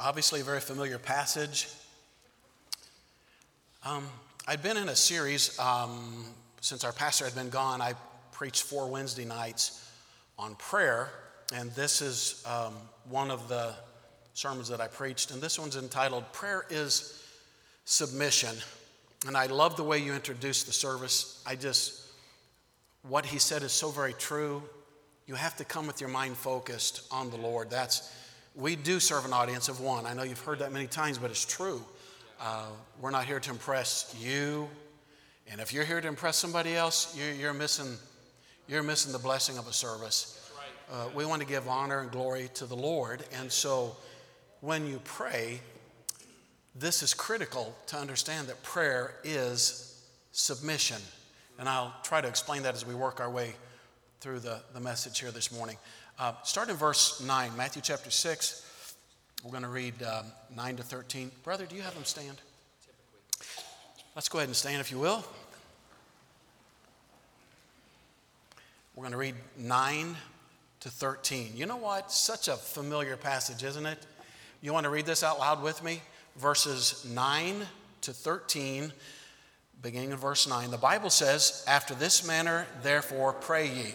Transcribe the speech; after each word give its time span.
Obviously, 0.00 0.40
a 0.40 0.44
very 0.44 0.58
familiar 0.58 0.98
passage. 0.98 1.68
Um, 3.84 4.04
I'd 4.48 4.60
been 4.60 4.76
in 4.76 4.88
a 4.88 4.96
series 4.96 5.56
um, 5.60 6.24
since 6.60 6.82
our 6.82 6.90
pastor 6.90 7.26
had 7.26 7.34
been 7.36 7.48
gone. 7.48 7.80
I 7.80 7.94
preached 8.32 8.64
four 8.64 8.88
Wednesday 8.88 9.24
nights 9.24 9.88
on 10.36 10.56
prayer, 10.56 11.10
and 11.54 11.70
this 11.76 12.02
is 12.02 12.44
um, 12.44 12.74
one 13.08 13.30
of 13.30 13.48
the 13.48 13.72
sermons 14.32 14.68
that 14.68 14.80
I 14.80 14.88
preached. 14.88 15.30
And 15.30 15.40
this 15.40 15.60
one's 15.60 15.76
entitled 15.76 16.24
Prayer 16.32 16.66
is 16.70 17.24
Submission. 17.84 18.56
And 19.28 19.36
I 19.36 19.46
love 19.46 19.76
the 19.76 19.84
way 19.84 19.98
you 19.98 20.12
introduced 20.12 20.66
the 20.66 20.72
service. 20.72 21.40
I 21.46 21.54
just, 21.54 22.02
what 23.02 23.24
he 23.24 23.38
said 23.38 23.62
is 23.62 23.70
so 23.70 23.90
very 23.90 24.14
true. 24.14 24.60
You 25.28 25.36
have 25.36 25.56
to 25.58 25.64
come 25.64 25.86
with 25.86 26.00
your 26.00 26.10
mind 26.10 26.36
focused 26.36 27.02
on 27.12 27.30
the 27.30 27.36
Lord. 27.36 27.70
That's 27.70 28.12
we 28.54 28.76
do 28.76 29.00
serve 29.00 29.24
an 29.24 29.32
audience 29.32 29.68
of 29.68 29.80
one. 29.80 30.06
I 30.06 30.14
know 30.14 30.22
you've 30.22 30.40
heard 30.40 30.60
that 30.60 30.72
many 30.72 30.86
times, 30.86 31.18
but 31.18 31.30
it's 31.30 31.44
true. 31.44 31.82
Uh, 32.40 32.66
we're 33.00 33.10
not 33.10 33.24
here 33.24 33.40
to 33.40 33.50
impress 33.50 34.14
you. 34.20 34.68
And 35.50 35.60
if 35.60 35.72
you're 35.72 35.84
here 35.84 36.00
to 36.00 36.06
impress 36.06 36.36
somebody 36.36 36.74
else, 36.74 37.16
you're, 37.18 37.32
you're 37.32 37.54
missing, 37.54 37.96
you're 38.68 38.82
missing 38.82 39.12
the 39.12 39.18
blessing 39.18 39.58
of 39.58 39.66
a 39.66 39.72
service. 39.72 40.40
Uh, 40.92 41.08
we 41.14 41.24
want 41.24 41.42
to 41.42 41.48
give 41.48 41.66
honor 41.66 42.00
and 42.00 42.10
glory 42.10 42.48
to 42.54 42.66
the 42.66 42.76
Lord. 42.76 43.24
And 43.32 43.50
so 43.50 43.96
when 44.60 44.86
you 44.86 45.00
pray, 45.02 45.60
this 46.76 47.02
is 47.02 47.12
critical 47.12 47.74
to 47.86 47.96
understand 47.96 48.46
that 48.48 48.62
prayer 48.62 49.14
is 49.24 50.06
submission. 50.32 51.00
And 51.58 51.68
I'll 51.68 51.94
try 52.02 52.20
to 52.20 52.28
explain 52.28 52.62
that 52.62 52.74
as 52.74 52.86
we 52.86 52.94
work 52.94 53.20
our 53.20 53.30
way 53.30 53.54
through 54.20 54.40
the, 54.40 54.60
the 54.72 54.80
message 54.80 55.20
here 55.20 55.30
this 55.30 55.52
morning. 55.52 55.76
Uh, 56.16 56.32
start 56.44 56.68
in 56.68 56.76
verse 56.76 57.20
9, 57.20 57.56
Matthew 57.56 57.82
chapter 57.82 58.08
6. 58.08 58.96
We're 59.42 59.50
going 59.50 59.64
to 59.64 59.68
read 59.68 59.94
um, 60.04 60.26
9 60.54 60.76
to 60.76 60.84
13. 60.84 61.32
Brother, 61.42 61.66
do 61.66 61.74
you 61.74 61.82
have 61.82 61.94
them 61.94 62.04
stand? 62.04 62.40
Let's 64.14 64.28
go 64.28 64.38
ahead 64.38 64.48
and 64.48 64.54
stand 64.54 64.80
if 64.80 64.92
you 64.92 65.00
will. 65.00 65.24
We're 68.94 69.02
going 69.02 69.10
to 69.10 69.18
read 69.18 69.34
9 69.58 70.16
to 70.80 70.88
13. 70.88 71.50
You 71.56 71.66
know 71.66 71.78
what? 71.78 72.12
Such 72.12 72.46
a 72.46 72.54
familiar 72.54 73.16
passage, 73.16 73.64
isn't 73.64 73.84
it? 73.84 73.98
You 74.62 74.72
want 74.72 74.84
to 74.84 74.90
read 74.90 75.06
this 75.06 75.24
out 75.24 75.40
loud 75.40 75.64
with 75.64 75.82
me? 75.82 76.00
Verses 76.36 77.04
9 77.12 77.66
to 78.02 78.12
13, 78.12 78.92
beginning 79.82 80.12
in 80.12 80.16
verse 80.16 80.48
9. 80.48 80.70
The 80.70 80.78
Bible 80.78 81.10
says, 81.10 81.64
After 81.66 81.92
this 81.92 82.24
manner, 82.24 82.68
therefore, 82.84 83.32
pray 83.32 83.66
ye. 83.66 83.94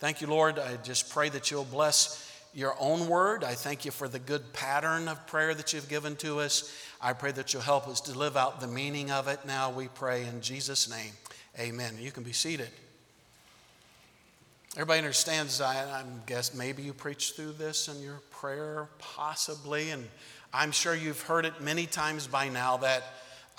Thank 0.00 0.20
you, 0.20 0.28
Lord. 0.28 0.60
I 0.60 0.76
just 0.76 1.10
pray 1.10 1.28
that 1.30 1.50
you'll 1.50 1.64
bless 1.64 2.24
your 2.54 2.76
own 2.78 3.08
word. 3.08 3.42
I 3.42 3.54
thank 3.54 3.84
you 3.84 3.90
for 3.90 4.06
the 4.06 4.20
good 4.20 4.52
pattern 4.52 5.08
of 5.08 5.26
prayer 5.26 5.54
that 5.54 5.72
you've 5.72 5.88
given 5.88 6.14
to 6.16 6.38
us. 6.38 6.72
I 7.00 7.14
pray 7.14 7.32
that 7.32 7.52
you'll 7.52 7.62
help 7.62 7.88
us 7.88 8.00
to 8.02 8.16
live 8.16 8.36
out 8.36 8.60
the 8.60 8.68
meaning 8.68 9.10
of 9.10 9.26
it. 9.26 9.40
Now 9.44 9.72
we 9.72 9.88
pray 9.88 10.24
in 10.24 10.40
Jesus' 10.40 10.88
name. 10.88 11.10
Amen. 11.58 11.96
You 11.98 12.12
can 12.12 12.22
be 12.22 12.32
seated. 12.32 12.68
Everybody 14.74 14.98
understands, 14.98 15.60
I, 15.60 15.74
I 15.74 16.04
guess 16.26 16.54
maybe 16.54 16.84
you 16.84 16.92
preached 16.92 17.34
through 17.34 17.52
this 17.52 17.88
in 17.88 18.00
your 18.00 18.20
prayer, 18.30 18.86
possibly, 19.00 19.90
and 19.90 20.06
I'm 20.54 20.70
sure 20.70 20.94
you've 20.94 21.22
heard 21.22 21.44
it 21.44 21.60
many 21.60 21.86
times 21.86 22.28
by 22.28 22.48
now 22.48 22.76
that 22.76 23.02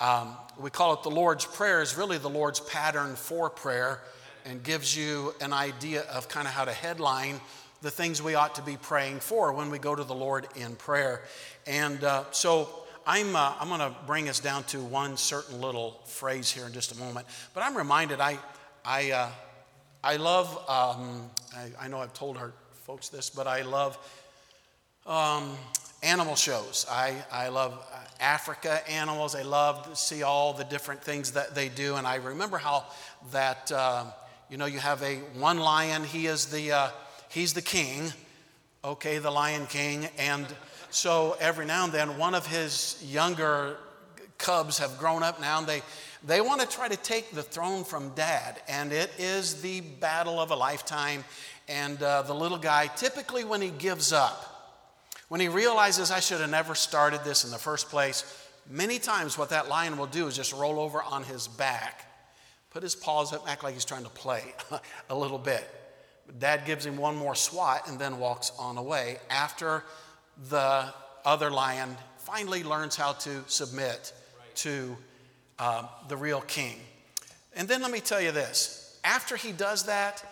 um, 0.00 0.34
we 0.58 0.70
call 0.70 0.94
it 0.94 1.02
the 1.02 1.10
Lord's 1.10 1.44
Prayer, 1.44 1.82
is 1.82 1.98
really 1.98 2.16
the 2.16 2.30
Lord's 2.30 2.60
pattern 2.60 3.14
for 3.14 3.50
prayer 3.50 4.00
and 4.44 4.62
gives 4.62 4.96
you 4.96 5.34
an 5.40 5.52
idea 5.52 6.02
of 6.02 6.28
kind 6.28 6.46
of 6.46 6.54
how 6.54 6.64
to 6.64 6.72
headline 6.72 7.40
the 7.82 7.90
things 7.90 8.22
we 8.22 8.34
ought 8.34 8.54
to 8.56 8.62
be 8.62 8.76
praying 8.76 9.20
for 9.20 9.52
when 9.52 9.70
we 9.70 9.78
go 9.78 9.94
to 9.94 10.04
the 10.04 10.14
Lord 10.14 10.46
in 10.56 10.76
prayer. 10.76 11.22
And 11.66 12.04
uh, 12.04 12.24
so 12.30 12.68
I'm, 13.06 13.34
uh, 13.34 13.54
I'm 13.58 13.68
going 13.68 13.80
to 13.80 13.94
bring 14.06 14.28
us 14.28 14.40
down 14.40 14.64
to 14.64 14.80
one 14.80 15.16
certain 15.16 15.60
little 15.60 16.00
phrase 16.04 16.50
here 16.50 16.66
in 16.66 16.72
just 16.72 16.92
a 16.92 16.98
moment. 16.98 17.26
But 17.54 17.62
I'm 17.62 17.76
reminded, 17.76 18.20
I, 18.20 18.38
I, 18.84 19.10
uh, 19.12 19.28
I 20.04 20.16
love, 20.16 20.48
um, 20.68 21.30
I, 21.56 21.84
I, 21.84 21.88
know 21.88 22.00
I've 22.00 22.12
told 22.12 22.36
our 22.36 22.52
folks 22.84 23.08
this, 23.08 23.30
but 23.30 23.46
I 23.46 23.62
love 23.62 23.98
um, 25.06 25.56
animal 26.02 26.36
shows. 26.36 26.86
I, 26.90 27.14
I 27.32 27.48
love 27.48 27.72
uh, 27.92 27.98
Africa 28.20 28.88
animals. 28.90 29.34
I 29.34 29.42
love 29.42 29.88
to 29.88 29.96
see 29.96 30.22
all 30.22 30.52
the 30.52 30.64
different 30.64 31.02
things 31.02 31.32
that 31.32 31.54
they 31.54 31.68
do. 31.68 31.96
And 31.96 32.06
I 32.06 32.16
remember 32.16 32.58
how 32.58 32.86
that 33.32 33.72
uh, 33.72 34.04
you 34.50 34.56
know, 34.56 34.66
you 34.66 34.80
have 34.80 35.00
a 35.02 35.16
one 35.38 35.58
lion, 35.58 36.02
he 36.02 36.26
is 36.26 36.46
the, 36.46 36.72
uh, 36.72 36.88
he's 37.28 37.54
the 37.54 37.62
king, 37.62 38.12
okay, 38.84 39.18
the 39.18 39.30
lion 39.30 39.66
king. 39.66 40.08
And 40.18 40.46
so 40.90 41.36
every 41.38 41.66
now 41.66 41.84
and 41.84 41.92
then, 41.92 42.18
one 42.18 42.34
of 42.34 42.46
his 42.46 43.00
younger 43.06 43.76
cubs 44.38 44.78
have 44.78 44.98
grown 44.98 45.22
up 45.22 45.40
now 45.40 45.58
and 45.58 45.66
they, 45.66 45.82
they 46.26 46.40
want 46.40 46.60
to 46.60 46.66
try 46.66 46.88
to 46.88 46.96
take 46.96 47.30
the 47.30 47.44
throne 47.44 47.84
from 47.84 48.10
dad. 48.10 48.60
And 48.66 48.92
it 48.92 49.12
is 49.18 49.62
the 49.62 49.82
battle 49.82 50.40
of 50.40 50.50
a 50.50 50.56
lifetime. 50.56 51.24
And 51.68 52.02
uh, 52.02 52.22
the 52.22 52.34
little 52.34 52.58
guy, 52.58 52.88
typically 52.88 53.44
when 53.44 53.62
he 53.62 53.70
gives 53.70 54.12
up, 54.12 54.46
when 55.28 55.40
he 55.40 55.46
realizes 55.46 56.10
I 56.10 56.18
should 56.18 56.40
have 56.40 56.50
never 56.50 56.74
started 56.74 57.22
this 57.22 57.44
in 57.44 57.52
the 57.52 57.58
first 57.58 57.88
place, 57.88 58.24
many 58.68 58.98
times 58.98 59.38
what 59.38 59.50
that 59.50 59.68
lion 59.68 59.96
will 59.96 60.06
do 60.06 60.26
is 60.26 60.34
just 60.34 60.52
roll 60.52 60.80
over 60.80 61.00
on 61.00 61.22
his 61.22 61.46
back 61.46 62.09
put 62.70 62.82
his 62.82 62.94
paws 62.94 63.32
up, 63.32 63.48
act 63.48 63.64
like 63.64 63.74
he's 63.74 63.84
trying 63.84 64.04
to 64.04 64.10
play 64.10 64.42
a 65.10 65.14
little 65.14 65.38
bit. 65.38 65.68
Dad 66.38 66.64
gives 66.64 66.86
him 66.86 66.96
one 66.96 67.16
more 67.16 67.34
swat 67.34 67.88
and 67.88 67.98
then 67.98 68.18
walks 68.18 68.52
on 68.58 68.78
away 68.78 69.18
after 69.28 69.84
the 70.48 70.86
other 71.24 71.50
lion 71.50 71.96
finally 72.18 72.62
learns 72.62 72.96
how 72.96 73.12
to 73.12 73.42
submit 73.46 74.12
right. 74.38 74.54
to 74.54 74.96
uh, 75.58 75.86
the 76.08 76.16
real 76.16 76.40
king. 76.42 76.76
And 77.54 77.66
then 77.66 77.82
let 77.82 77.90
me 77.90 78.00
tell 78.00 78.20
you 78.20 78.30
this 78.30 78.98
after 79.02 79.36
he 79.36 79.52
does 79.52 79.84
that, 79.84 80.24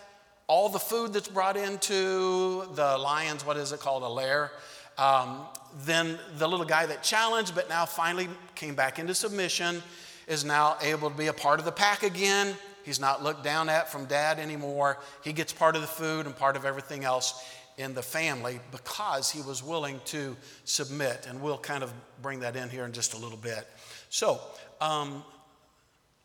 all 0.47 0.69
the 0.69 0.79
food 0.79 1.13
that's 1.13 1.27
brought 1.27 1.57
into 1.57 2.65
the 2.75 2.97
lion's, 2.97 3.45
what 3.45 3.57
is 3.57 3.71
it 3.71 3.79
called, 3.79 4.03
a 4.03 4.07
lair, 4.07 4.51
um, 4.97 5.45
then 5.85 6.17
the 6.37 6.47
little 6.47 6.65
guy 6.65 6.85
that 6.85 7.03
challenged 7.03 7.53
but 7.53 7.69
now 7.69 7.85
finally 7.85 8.27
came 8.55 8.75
back 8.75 8.99
into 8.99 9.13
submission 9.13 9.83
is 10.29 10.45
now 10.45 10.77
able 10.81 11.09
to 11.09 11.17
be 11.17 11.27
a 11.27 11.33
part 11.33 11.59
of 11.59 11.65
the 11.65 11.71
pack 11.71 12.03
again. 12.03 12.55
He's 12.85 12.99
not 12.99 13.23
looked 13.23 13.43
down 13.43 13.67
at 13.67 13.91
from 13.91 14.05
dad 14.05 14.39
anymore. 14.39 14.99
He 15.23 15.33
gets 15.33 15.51
part 15.51 15.75
of 15.75 15.81
the 15.81 15.87
food 15.87 16.25
and 16.25 16.35
part 16.35 16.55
of 16.55 16.63
everything 16.63 17.03
else 17.03 17.43
in 17.77 17.93
the 17.93 18.01
family 18.01 18.59
because 18.71 19.31
he 19.31 19.41
was 19.41 19.63
willing 19.63 19.99
to 20.05 20.37
submit. 20.65 21.25
And 21.27 21.41
we'll 21.41 21.57
kind 21.57 21.83
of 21.83 21.91
bring 22.21 22.41
that 22.41 22.55
in 22.55 22.69
here 22.69 22.85
in 22.85 22.93
just 22.93 23.15
a 23.15 23.17
little 23.17 23.37
bit. 23.37 23.67
So, 24.09 24.39
um, 24.79 25.23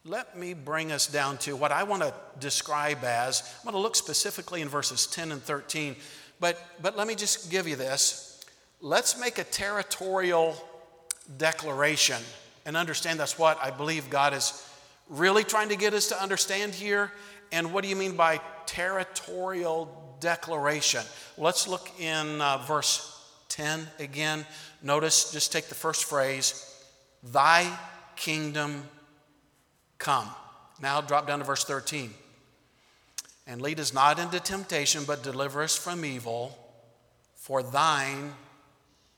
let 0.05 0.37
me 0.37 0.53
bring 0.53 0.93
us 0.93 1.06
down 1.06 1.39
to 1.39 1.56
what 1.56 1.73
I 1.73 1.83
want 1.85 2.03
to 2.03 2.12
describe 2.39 3.03
as. 3.05 3.43
I'm 3.61 3.65
going 3.65 3.73
to 3.73 3.81
look 3.81 3.97
specifically 3.97 4.61
in 4.61 4.69
verses 4.69 5.06
10 5.06 5.33
and 5.33 5.43
13, 5.43 5.97
but, 6.41 6.59
but 6.83 6.95
let 6.95 7.06
me 7.06 7.15
just 7.15 7.51
give 7.51 7.67
you 7.67 7.75
this. 7.75 8.45
Let's 8.83 9.19
make 9.19 9.39
a 9.39 9.45
territorial 9.45 10.56
declaration 11.39 12.21
and 12.65 12.77
understand 12.77 13.21
that's 13.21 13.39
what 13.39 13.59
I 13.63 13.71
believe 13.71 14.11
God 14.11 14.35
is 14.35 14.67
really 15.09 15.45
trying 15.45 15.69
to 15.69 15.77
get 15.77 15.95
us 15.95 16.09
to 16.09 16.23
understand 16.23 16.75
here. 16.75 17.13
And 17.53 17.73
what 17.73 17.83
do 17.83 17.89
you 17.89 17.97
mean 17.97 18.17
by 18.17 18.41
territorial 18.67 20.17
declaration? 20.21 21.03
Let's 21.37 21.69
look 21.69 21.91
in 22.01 22.41
uh, 22.41 22.59
verse 22.59 23.11
10 23.51 23.87
again. 23.99 24.47
Notice, 24.83 25.33
just 25.33 25.53
take 25.53 25.67
the 25.67 25.75
first 25.75 26.05
phrase 26.05 26.71
Thy 27.23 27.71
kingdom 28.17 28.89
come. 29.99 30.29
Now 30.81 31.01
drop 31.01 31.27
down 31.27 31.39
to 31.39 31.45
verse 31.45 31.65
13. 31.65 32.13
And 33.47 33.61
lead 33.61 33.79
us 33.79 33.93
not 33.93 34.19
into 34.19 34.41
temptation, 34.41 35.05
but 35.07 35.23
deliver 35.23 35.63
us 35.63 35.77
from 35.77 36.05
evil. 36.05 36.59
For 37.35 37.63
thine 37.63 38.33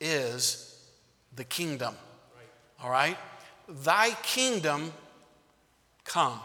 is 0.01 0.89
the 1.35 1.43
kingdom. 1.43 1.95
All 2.83 2.89
right? 2.89 3.17
Thy 3.67 4.11
kingdom 4.23 4.93
come. 6.03 6.39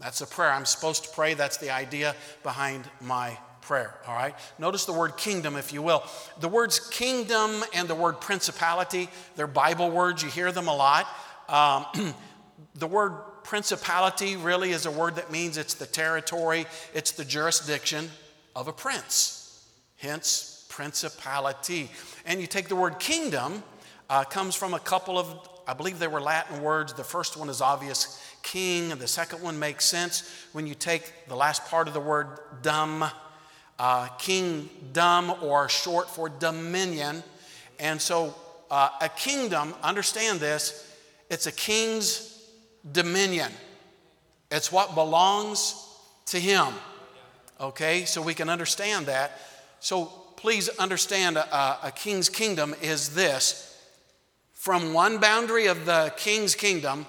That's 0.00 0.20
a 0.20 0.26
prayer 0.26 0.50
I'm 0.50 0.64
supposed 0.64 1.04
to 1.04 1.10
pray. 1.10 1.34
That's 1.34 1.58
the 1.58 1.70
idea 1.70 2.14
behind 2.42 2.84
my 3.00 3.38
prayer. 3.62 3.94
All 4.06 4.14
right? 4.14 4.34
Notice 4.58 4.84
the 4.84 4.92
word 4.92 5.16
kingdom, 5.16 5.56
if 5.56 5.72
you 5.72 5.82
will. 5.82 6.02
The 6.40 6.48
words 6.48 6.78
kingdom 6.90 7.62
and 7.74 7.88
the 7.88 7.94
word 7.94 8.20
principality, 8.20 9.08
they're 9.36 9.46
Bible 9.46 9.90
words. 9.90 10.22
You 10.22 10.28
hear 10.28 10.52
them 10.52 10.68
a 10.68 10.74
lot. 10.74 11.06
Um, 11.48 12.14
the 12.74 12.86
word 12.86 13.12
principality 13.44 14.36
really 14.36 14.70
is 14.70 14.86
a 14.86 14.90
word 14.90 15.16
that 15.16 15.30
means 15.30 15.56
it's 15.56 15.74
the 15.74 15.86
territory, 15.86 16.66
it's 16.92 17.12
the 17.12 17.24
jurisdiction 17.24 18.10
of 18.56 18.68
a 18.68 18.72
prince. 18.72 19.64
Hence, 19.96 20.66
principality. 20.68 21.90
And 22.26 22.40
you 22.40 22.46
take 22.46 22.68
the 22.68 22.76
word 22.76 22.98
kingdom, 22.98 23.62
uh, 24.10 24.24
comes 24.24 24.54
from 24.54 24.74
a 24.74 24.80
couple 24.80 25.18
of, 25.18 25.48
I 25.66 25.74
believe 25.74 25.98
they 25.98 26.08
were 26.08 26.20
Latin 26.20 26.62
words. 26.62 26.92
The 26.92 27.04
first 27.04 27.36
one 27.36 27.48
is 27.48 27.60
obvious 27.60 28.20
king, 28.42 28.90
the 28.90 29.08
second 29.08 29.42
one 29.42 29.58
makes 29.58 29.84
sense 29.84 30.46
when 30.52 30.66
you 30.66 30.74
take 30.74 31.26
the 31.28 31.34
last 31.34 31.64
part 31.66 31.88
of 31.88 31.94
the 31.94 32.00
word 32.00 32.38
dumb, 32.62 33.04
uh, 33.78 34.08
kingdom, 34.18 35.32
or 35.42 35.68
short 35.68 36.08
for 36.10 36.28
dominion. 36.28 37.22
And 37.78 38.00
so, 38.00 38.34
uh, 38.70 38.90
a 39.00 39.08
kingdom, 39.08 39.74
understand 39.82 40.40
this, 40.40 40.94
it's 41.30 41.46
a 41.46 41.52
king's 41.52 42.46
dominion. 42.92 43.50
It's 44.50 44.70
what 44.70 44.94
belongs 44.94 45.74
to 46.26 46.38
him. 46.38 46.68
Okay, 47.60 48.04
so 48.04 48.20
we 48.20 48.34
can 48.34 48.48
understand 48.48 49.06
that. 49.06 49.40
So 49.80 50.06
please 50.36 50.68
understand 50.68 51.36
a, 51.36 51.86
a, 51.86 51.90
king's 51.90 52.28
kingdom 52.28 52.74
is 52.82 53.14
this 53.14 53.73
from 54.64 54.94
one 54.94 55.18
boundary 55.18 55.66
of 55.66 55.84
the 55.84 56.10
king's 56.16 56.54
kingdom 56.54 57.04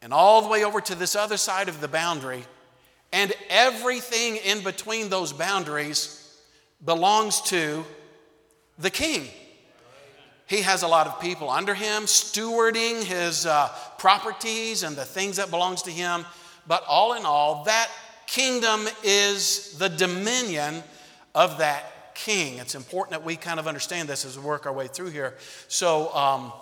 and 0.00 0.12
all 0.12 0.42
the 0.42 0.46
way 0.46 0.62
over 0.62 0.80
to 0.80 0.94
this 0.94 1.16
other 1.16 1.36
side 1.36 1.68
of 1.68 1.80
the 1.80 1.88
boundary, 1.88 2.44
and 3.12 3.32
everything 3.50 4.36
in 4.36 4.62
between 4.62 5.08
those 5.08 5.32
boundaries 5.32 6.38
belongs 6.84 7.40
to 7.40 7.84
the 8.78 8.90
king. 8.90 9.26
He 10.46 10.62
has 10.62 10.84
a 10.84 10.86
lot 10.86 11.08
of 11.08 11.18
people 11.18 11.50
under 11.50 11.74
him, 11.74 12.04
stewarding 12.04 13.02
his 13.02 13.44
uh, 13.44 13.70
properties 13.98 14.84
and 14.84 14.94
the 14.94 15.04
things 15.04 15.38
that 15.38 15.50
belongs 15.50 15.82
to 15.82 15.90
him. 15.90 16.24
But 16.68 16.84
all 16.86 17.14
in 17.14 17.26
all, 17.26 17.64
that 17.64 17.90
kingdom 18.28 18.86
is 19.02 19.76
the 19.78 19.88
dominion 19.88 20.84
of 21.34 21.58
that 21.58 22.14
king. 22.14 22.58
It's 22.58 22.76
important 22.76 23.18
that 23.18 23.24
we 23.24 23.34
kind 23.34 23.58
of 23.58 23.66
understand 23.66 24.08
this 24.08 24.24
as 24.24 24.38
we 24.38 24.44
work 24.44 24.64
our 24.64 24.72
way 24.72 24.86
through 24.86 25.10
here. 25.10 25.34
So, 25.66 26.14
um, 26.14 26.52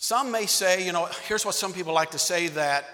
some 0.00 0.30
may 0.30 0.46
say, 0.46 0.86
you 0.86 0.92
know, 0.92 1.08
here's 1.26 1.44
what 1.44 1.56
some 1.56 1.72
people 1.72 1.92
like 1.92 2.12
to 2.12 2.20
say 2.20 2.46
that, 2.48 2.84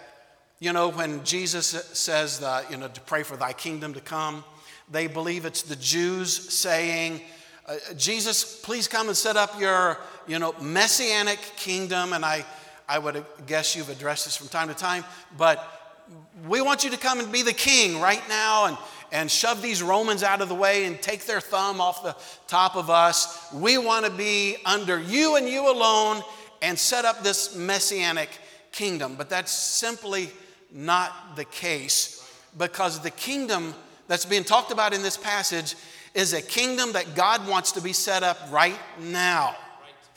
you 0.58 0.72
know, 0.72 0.88
when 0.88 1.22
Jesus 1.22 1.66
says, 1.66 2.40
you 2.70 2.78
know, 2.78 2.88
to 2.88 3.00
pray 3.02 3.22
for 3.22 3.36
thy 3.36 3.52
kingdom 3.52 3.92
to 3.92 4.00
come, 4.00 4.42
they 4.90 5.06
believe 5.06 5.44
it's 5.44 5.62
the 5.62 5.76
Jews 5.76 6.32
saying, 6.32 7.20
uh, 7.66 7.76
Jesus, 7.96 8.58
please 8.62 8.88
come 8.88 9.08
and 9.08 9.16
set 9.16 9.36
up 9.36 9.60
your, 9.60 9.98
you 10.26 10.38
know, 10.38 10.54
messianic 10.62 11.38
kingdom. 11.56 12.14
And 12.14 12.24
I, 12.24 12.42
I 12.88 12.98
would 12.98 13.22
guess 13.46 13.76
you've 13.76 13.90
addressed 13.90 14.24
this 14.24 14.36
from 14.36 14.48
time 14.48 14.68
to 14.68 14.74
time, 14.74 15.04
but 15.36 16.02
we 16.48 16.62
want 16.62 16.84
you 16.84 16.90
to 16.90 16.98
come 16.98 17.20
and 17.20 17.30
be 17.30 17.42
the 17.42 17.52
king 17.52 18.00
right 18.00 18.22
now 18.30 18.66
and, 18.66 18.78
and 19.12 19.30
shove 19.30 19.60
these 19.60 19.82
Romans 19.82 20.22
out 20.22 20.40
of 20.40 20.48
the 20.48 20.54
way 20.54 20.86
and 20.86 21.00
take 21.02 21.26
their 21.26 21.40
thumb 21.40 21.82
off 21.82 22.02
the 22.02 22.16
top 22.46 22.76
of 22.76 22.88
us. 22.88 23.52
We 23.52 23.76
want 23.76 24.06
to 24.06 24.10
be 24.10 24.56
under 24.64 24.98
you 24.98 25.36
and 25.36 25.46
you 25.46 25.70
alone 25.70 26.22
and 26.64 26.78
set 26.78 27.04
up 27.04 27.22
this 27.22 27.54
messianic 27.54 28.30
kingdom. 28.72 29.16
But 29.16 29.28
that's 29.28 29.52
simply 29.52 30.30
not 30.72 31.36
the 31.36 31.44
case 31.44 32.26
because 32.56 33.00
the 33.00 33.10
kingdom 33.10 33.74
that's 34.08 34.24
being 34.24 34.44
talked 34.44 34.72
about 34.72 34.94
in 34.94 35.02
this 35.02 35.18
passage 35.18 35.74
is 36.14 36.32
a 36.32 36.40
kingdom 36.40 36.92
that 36.92 37.14
God 37.14 37.46
wants 37.46 37.72
to 37.72 37.82
be 37.82 37.92
set 37.92 38.22
up 38.22 38.38
right 38.50 38.78
now, 38.98 39.54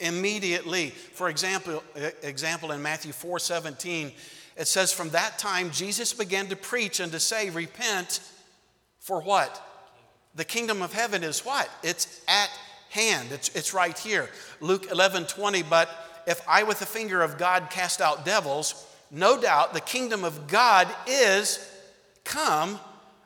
immediately. 0.00 0.88
For 0.90 1.28
example, 1.28 1.82
example 2.22 2.72
in 2.72 2.82
Matthew 2.82 3.12
4 3.12 3.38
17, 3.38 4.12
it 4.56 4.66
says, 4.66 4.90
From 4.90 5.10
that 5.10 5.38
time 5.38 5.70
Jesus 5.70 6.14
began 6.14 6.46
to 6.46 6.56
preach 6.56 7.00
and 7.00 7.12
to 7.12 7.20
say, 7.20 7.50
Repent 7.50 8.20
for 9.00 9.20
what? 9.20 9.62
The 10.34 10.44
kingdom 10.46 10.80
of 10.80 10.94
heaven 10.94 11.22
is 11.22 11.44
what? 11.44 11.68
It's 11.82 12.22
at 12.26 12.50
hand, 12.88 13.32
it's, 13.32 13.54
it's 13.54 13.74
right 13.74 13.98
here. 13.98 14.30
Luke 14.60 14.90
11 14.90 15.26
20, 15.26 15.62
but 15.64 15.90
if 16.28 16.42
I 16.46 16.62
with 16.62 16.78
the 16.78 16.86
finger 16.86 17.22
of 17.22 17.38
God 17.38 17.70
cast 17.70 18.02
out 18.02 18.26
devils, 18.26 18.86
no 19.10 19.40
doubt 19.40 19.72
the 19.72 19.80
kingdom 19.80 20.24
of 20.24 20.46
God 20.46 20.86
is 21.06 21.58
come 22.22 22.78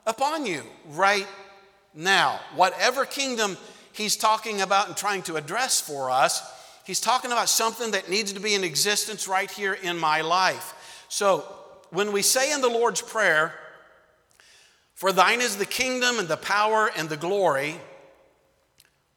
upon 0.05 0.45
you 0.45 0.63
right 0.91 1.27
now. 1.93 2.39
Whatever 2.55 3.03
kingdom 3.03 3.57
he's 3.91 4.15
talking 4.15 4.61
about 4.61 4.87
and 4.87 4.95
trying 4.95 5.21
to 5.23 5.35
address 5.35 5.81
for 5.81 6.09
us, 6.09 6.41
he's 6.85 7.01
talking 7.01 7.33
about 7.33 7.49
something 7.49 7.91
that 7.91 8.09
needs 8.09 8.31
to 8.31 8.39
be 8.39 8.55
in 8.55 8.63
existence 8.63 9.27
right 9.27 9.51
here 9.51 9.73
in 9.73 9.99
my 9.99 10.21
life. 10.21 11.05
So 11.09 11.43
when 11.89 12.13
we 12.13 12.21
say 12.21 12.53
in 12.53 12.61
the 12.61 12.69
Lord's 12.69 13.01
Prayer, 13.01 13.53
For 14.95 15.11
thine 15.11 15.41
is 15.41 15.57
the 15.57 15.65
kingdom 15.65 16.19
and 16.19 16.29
the 16.29 16.37
power 16.37 16.89
and 16.95 17.09
the 17.09 17.17
glory, 17.17 17.75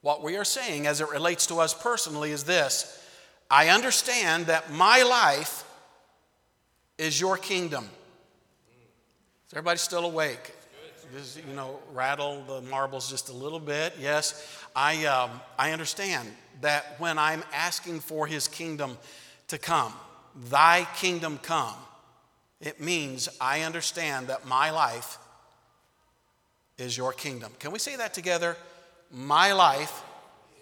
what 0.01 0.21
we 0.21 0.35
are 0.35 0.43
saying 0.43 0.87
as 0.87 0.99
it 0.99 1.09
relates 1.09 1.47
to 1.47 1.59
us 1.59 1.73
personally 1.73 2.31
is 2.31 2.43
this 2.43 3.01
I 3.49 3.69
understand 3.69 4.47
that 4.47 4.71
my 4.71 5.03
life 5.03 5.63
is 6.97 7.19
your 7.19 7.37
kingdom. 7.37 7.85
Is 9.47 9.53
everybody 9.53 9.77
still 9.77 10.05
awake? 10.05 10.53
just, 11.15 11.37
you 11.47 11.53
know, 11.53 11.79
rattle 11.93 12.43
the 12.43 12.61
marbles 12.61 13.09
just 13.09 13.29
a 13.29 13.33
little 13.33 13.59
bit. 13.59 13.93
Yes, 13.99 14.65
I, 14.75 15.05
um, 15.05 15.31
I 15.57 15.71
understand 15.71 16.29
that 16.61 16.99
when 16.99 17.17
I'm 17.17 17.43
asking 17.53 18.01
for 18.01 18.27
his 18.27 18.47
kingdom 18.47 18.97
to 19.47 19.57
come, 19.57 19.93
thy 20.49 20.87
kingdom 20.95 21.39
come, 21.41 21.75
it 22.59 22.81
means 22.81 23.29
I 23.39 23.61
understand 23.61 24.27
that 24.27 24.45
my 24.45 24.71
life 24.71 25.17
is 26.77 26.97
your 26.97 27.13
kingdom. 27.13 27.51
Can 27.59 27.71
we 27.71 27.79
say 27.79 27.95
that 27.95 28.13
together? 28.13 28.57
My 29.11 29.53
life 29.53 30.03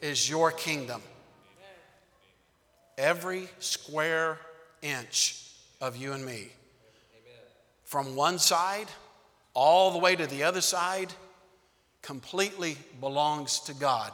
is 0.02 0.30
your 0.30 0.52
kingdom. 0.52 1.02
Every 2.98 3.50
square 3.60 4.38
inch 4.82 5.52
of 5.82 5.98
you 5.98 6.14
and 6.14 6.26
me. 6.26 6.50
From 7.84 8.16
one 8.16 8.40
side 8.40 8.88
all 9.54 9.92
the 9.92 9.98
way 9.98 10.16
to 10.16 10.28
the 10.28 10.44
other 10.44 10.62
side 10.62 11.14
completely 12.02 12.78
belongs 13.00 13.60
to 13.62 13.74
God. 13.74 14.12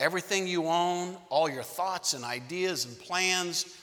Everything 0.00 0.46
you 0.46 0.66
own, 0.66 1.16
all 1.28 1.48
your 1.48 1.62
thoughts 1.62 2.14
and 2.14 2.24
ideas 2.24 2.84
and 2.84 2.98
plans, 2.98 3.76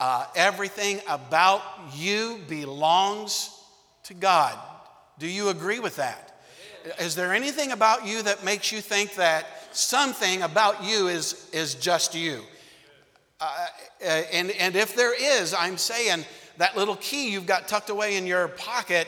uh, 0.00 0.26
everything 0.34 1.00
about 1.08 1.62
you 1.94 2.40
belongs 2.48 3.50
to 4.04 4.14
God. 4.14 4.58
Do 5.18 5.26
you 5.26 5.48
agree 5.48 5.80
with 5.80 5.96
that? 5.96 6.40
Is 7.00 7.14
there 7.14 7.32
anything 7.32 7.72
about 7.72 8.06
you 8.06 8.22
that 8.22 8.44
makes 8.44 8.70
you 8.70 8.80
think 8.80 9.14
that 9.14 9.46
something 9.72 10.42
about 10.42 10.84
you 10.84 11.08
is, 11.08 11.48
is 11.52 11.74
just 11.74 12.14
you? 12.14 12.42
Uh, 13.40 13.66
and, 14.32 14.50
and 14.52 14.76
if 14.76 14.96
there 14.96 15.14
is, 15.14 15.52
I'm 15.52 15.76
saying 15.76 16.24
that 16.56 16.76
little 16.76 16.96
key 16.96 17.30
you've 17.30 17.46
got 17.46 17.68
tucked 17.68 17.90
away 17.90 18.16
in 18.16 18.26
your 18.26 18.48
pocket 18.48 19.06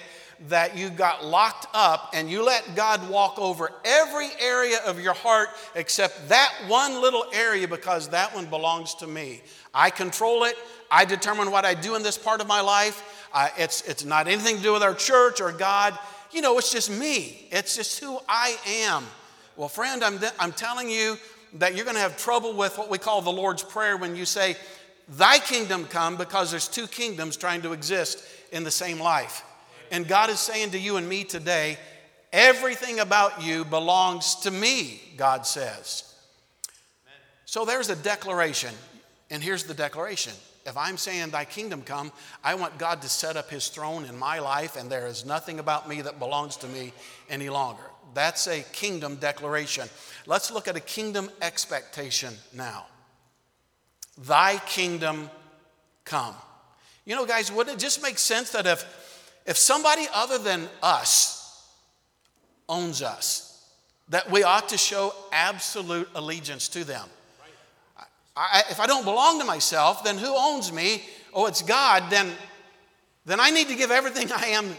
that 0.49 0.77
you 0.77 0.91
got 0.91 1.25
locked 1.25 1.67
up 1.75 2.11
and 2.15 2.31
you 2.31 2.45
let 2.45 2.77
God 2.77 3.09
walk 3.09 3.39
over 3.39 3.73
every 3.85 4.29
area 4.39 4.79
of 4.87 5.01
your 5.01 5.15
heart 5.15 5.49
except 5.75 6.29
that 6.29 6.53
one 6.69 7.01
little 7.01 7.25
area 7.33 7.67
because 7.67 8.09
that 8.09 8.35
one 8.35 8.47
belongs 8.47 8.95
to 8.97 9.07
me. 9.07 9.41
I 9.75 9.91
control 9.91 10.45
it. 10.45 10.57
I 10.91 11.05
determine 11.05 11.51
what 11.51 11.65
I 11.65 11.75
do 11.75 11.97
in 11.97 12.03
this 12.03 12.19
part 12.19 12.41
of 12.41 12.47
my 12.47 12.61
life. 12.61 13.27
Uh, 13.33 13.49
it's, 13.57 13.83
it's 13.89 14.05
not 14.05 14.29
anything 14.29 14.59
to 14.59 14.63
do 14.63 14.73
with 14.75 14.83
our 14.83 14.95
church 14.95 15.41
or 15.41 15.53
God. 15.53 15.99
You 16.33 16.43
know, 16.43 16.59
it's 16.59 16.71
just 16.71 16.91
me. 16.91 17.49
It's 17.51 17.77
just 17.77 17.99
who 17.99 18.19
I 18.29 18.57
am. 18.67 19.05
Well, 19.57 19.69
friend, 19.69 20.05
I'm, 20.05 20.21
I'm 20.39 20.53
telling 20.53 20.89
you 20.91 21.17
that 21.55 21.75
you're 21.75 21.85
going 21.85 21.97
to 21.97 22.03
have 22.03 22.17
trouble 22.17 22.53
with 22.53 22.77
what 22.79 22.91
we 22.91 22.99
call 22.99 23.23
the 23.23 23.31
Lord's 23.31 23.63
Prayer 23.63 23.97
when 23.97 24.17
you 24.17 24.25
say, 24.25 24.57
Thy 25.09 25.39
kingdom 25.39 25.87
come, 25.87 26.17
because 26.17 26.51
there's 26.51 26.69
two 26.69 26.87
kingdoms 26.87 27.37
trying 27.37 27.63
to 27.63 27.73
exist 27.73 28.23
in 28.53 28.63
the 28.63 28.71
same 28.71 29.01
life. 29.01 29.43
And 29.91 30.07
God 30.07 30.29
is 30.29 30.39
saying 30.39 30.73
to 30.73 30.79
you 30.79 30.97
and 30.99 31.09
me 31.09 31.25
today, 31.25 31.79
everything 32.31 33.01
about 33.01 33.43
you 33.43 33.65
belongs 33.65 34.35
to 34.37 34.51
me, 34.51 35.01
God 35.17 35.47
says. 35.47 36.15
So 37.47 37.65
there's 37.65 37.89
a 37.89 37.97
declaration. 37.97 38.75
And 39.31 39.43
here's 39.43 39.65
the 39.65 39.75
declaration 39.75 40.35
if 40.67 40.77
I'm 40.77 40.99
saying, 40.99 41.31
Thy 41.31 41.47
kingdom 41.47 41.81
come, 41.81 42.13
I 42.45 42.55
want 42.55 42.79
God 42.79 43.01
to 43.03 43.09
set 43.09 43.37
up 43.37 43.49
His 43.49 43.69
throne 43.69 44.05
in 44.05 44.19
my 44.19 44.39
life, 44.39 44.77
and 44.77 44.91
there 44.91 45.07
is 45.07 45.25
nothing 45.25 45.59
about 45.59 45.89
me 45.89 46.03
that 46.03 46.19
belongs 46.19 46.57
to 46.59 46.69
me 46.69 46.93
any 47.31 47.49
longer. 47.49 47.83
That's 48.15 48.47
a 48.47 48.63
kingdom 48.73 49.17
declaration. 49.17 49.89
Let's 50.27 50.51
look 50.51 50.69
at 50.69 50.77
a 50.77 50.81
kingdom 50.81 51.31
expectation 51.41 52.35
now. 52.55 52.87
Thy 54.17 54.59
kingdom 54.59 55.31
come. 56.05 56.35
You 57.05 57.17
know, 57.17 57.27
guys, 57.27 57.53
wouldn't 57.53 57.77
it 57.77 57.81
just 57.81 58.03
make 58.03 58.19
sense 58.19 58.51
that 58.53 58.67
if, 58.67 58.85
if 59.47 59.57
somebody 59.57 60.07
other 60.13 60.39
than 60.39 60.69
us 60.83 61.67
owns 62.69 63.03
us, 63.03 63.45
that 64.11 64.31
we 64.31 64.43
ought 64.43 64.69
to 64.71 64.79
show 64.79 65.15
absolute 65.33 66.09
allegiance 66.15 66.69
to 66.69 66.85
them? 66.85 67.09
I, 68.37 68.63
if 68.71 68.79
I 68.79 68.87
don't 68.87 69.05
belong 69.05 69.41
to 69.41 69.45
myself, 69.45 70.05
then 70.05 70.17
who 70.17 70.33
owns 70.37 70.73
me? 70.73 71.03
Oh, 71.35 71.47
it's 71.47 71.63
God. 71.63 72.05
Then, 72.09 72.31
then 73.27 73.41
I 73.41 73.51
need 73.51 73.69
to 73.69 73.75
give 73.75 73.91
everything 73.91 74.31
I 74.31 74.49
am 74.49 74.77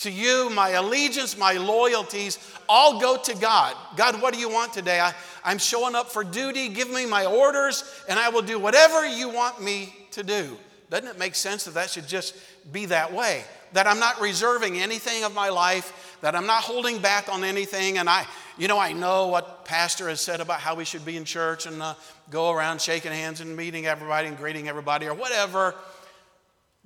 to 0.00 0.10
you. 0.10 0.50
My 0.50 0.70
allegiance, 0.70 1.36
my 1.36 1.52
loyalties, 1.54 2.38
all 2.68 3.00
go 3.00 3.16
to 3.16 3.34
God. 3.36 3.76
God, 3.96 4.20
what 4.20 4.34
do 4.34 4.40
you 4.40 4.48
want 4.48 4.72
today? 4.72 5.00
I, 5.00 5.14
I'm 5.44 5.58
showing 5.58 5.94
up 5.94 6.10
for 6.10 6.24
duty. 6.24 6.68
Give 6.68 6.90
me 6.90 7.06
my 7.06 7.26
orders, 7.26 7.84
and 8.08 8.18
I 8.18 8.28
will 8.28 8.42
do 8.42 8.58
whatever 8.58 9.06
you 9.06 9.28
want 9.28 9.62
me 9.62 9.94
to 10.12 10.22
do. 10.22 10.56
Doesn't 10.90 11.06
it 11.06 11.18
make 11.18 11.34
sense 11.34 11.64
that 11.64 11.74
that 11.74 11.90
should 11.90 12.08
just 12.08 12.34
be 12.72 12.86
that 12.86 13.12
way? 13.12 13.44
That 13.72 13.86
I'm 13.86 14.00
not 14.00 14.20
reserving 14.20 14.78
anything 14.78 15.22
of 15.22 15.34
my 15.34 15.48
life, 15.48 16.18
that 16.20 16.34
I'm 16.34 16.46
not 16.46 16.64
holding 16.64 16.98
back 16.98 17.32
on 17.32 17.44
anything, 17.44 17.98
and 17.98 18.08
I, 18.08 18.26
you 18.58 18.66
know, 18.66 18.78
I 18.78 18.92
know 18.92 19.28
what 19.28 19.64
Pastor 19.64 20.08
has 20.08 20.20
said 20.20 20.40
about 20.40 20.60
how 20.60 20.74
we 20.74 20.84
should 20.84 21.04
be 21.04 21.16
in 21.16 21.24
church 21.24 21.66
and 21.66 21.80
uh, 21.80 21.94
go 22.30 22.50
around 22.50 22.80
shaking 22.80 23.12
hands 23.12 23.40
and 23.40 23.56
meeting 23.56 23.86
everybody 23.86 24.26
and 24.26 24.36
greeting 24.36 24.68
everybody 24.68 25.06
or 25.06 25.14
whatever. 25.14 25.74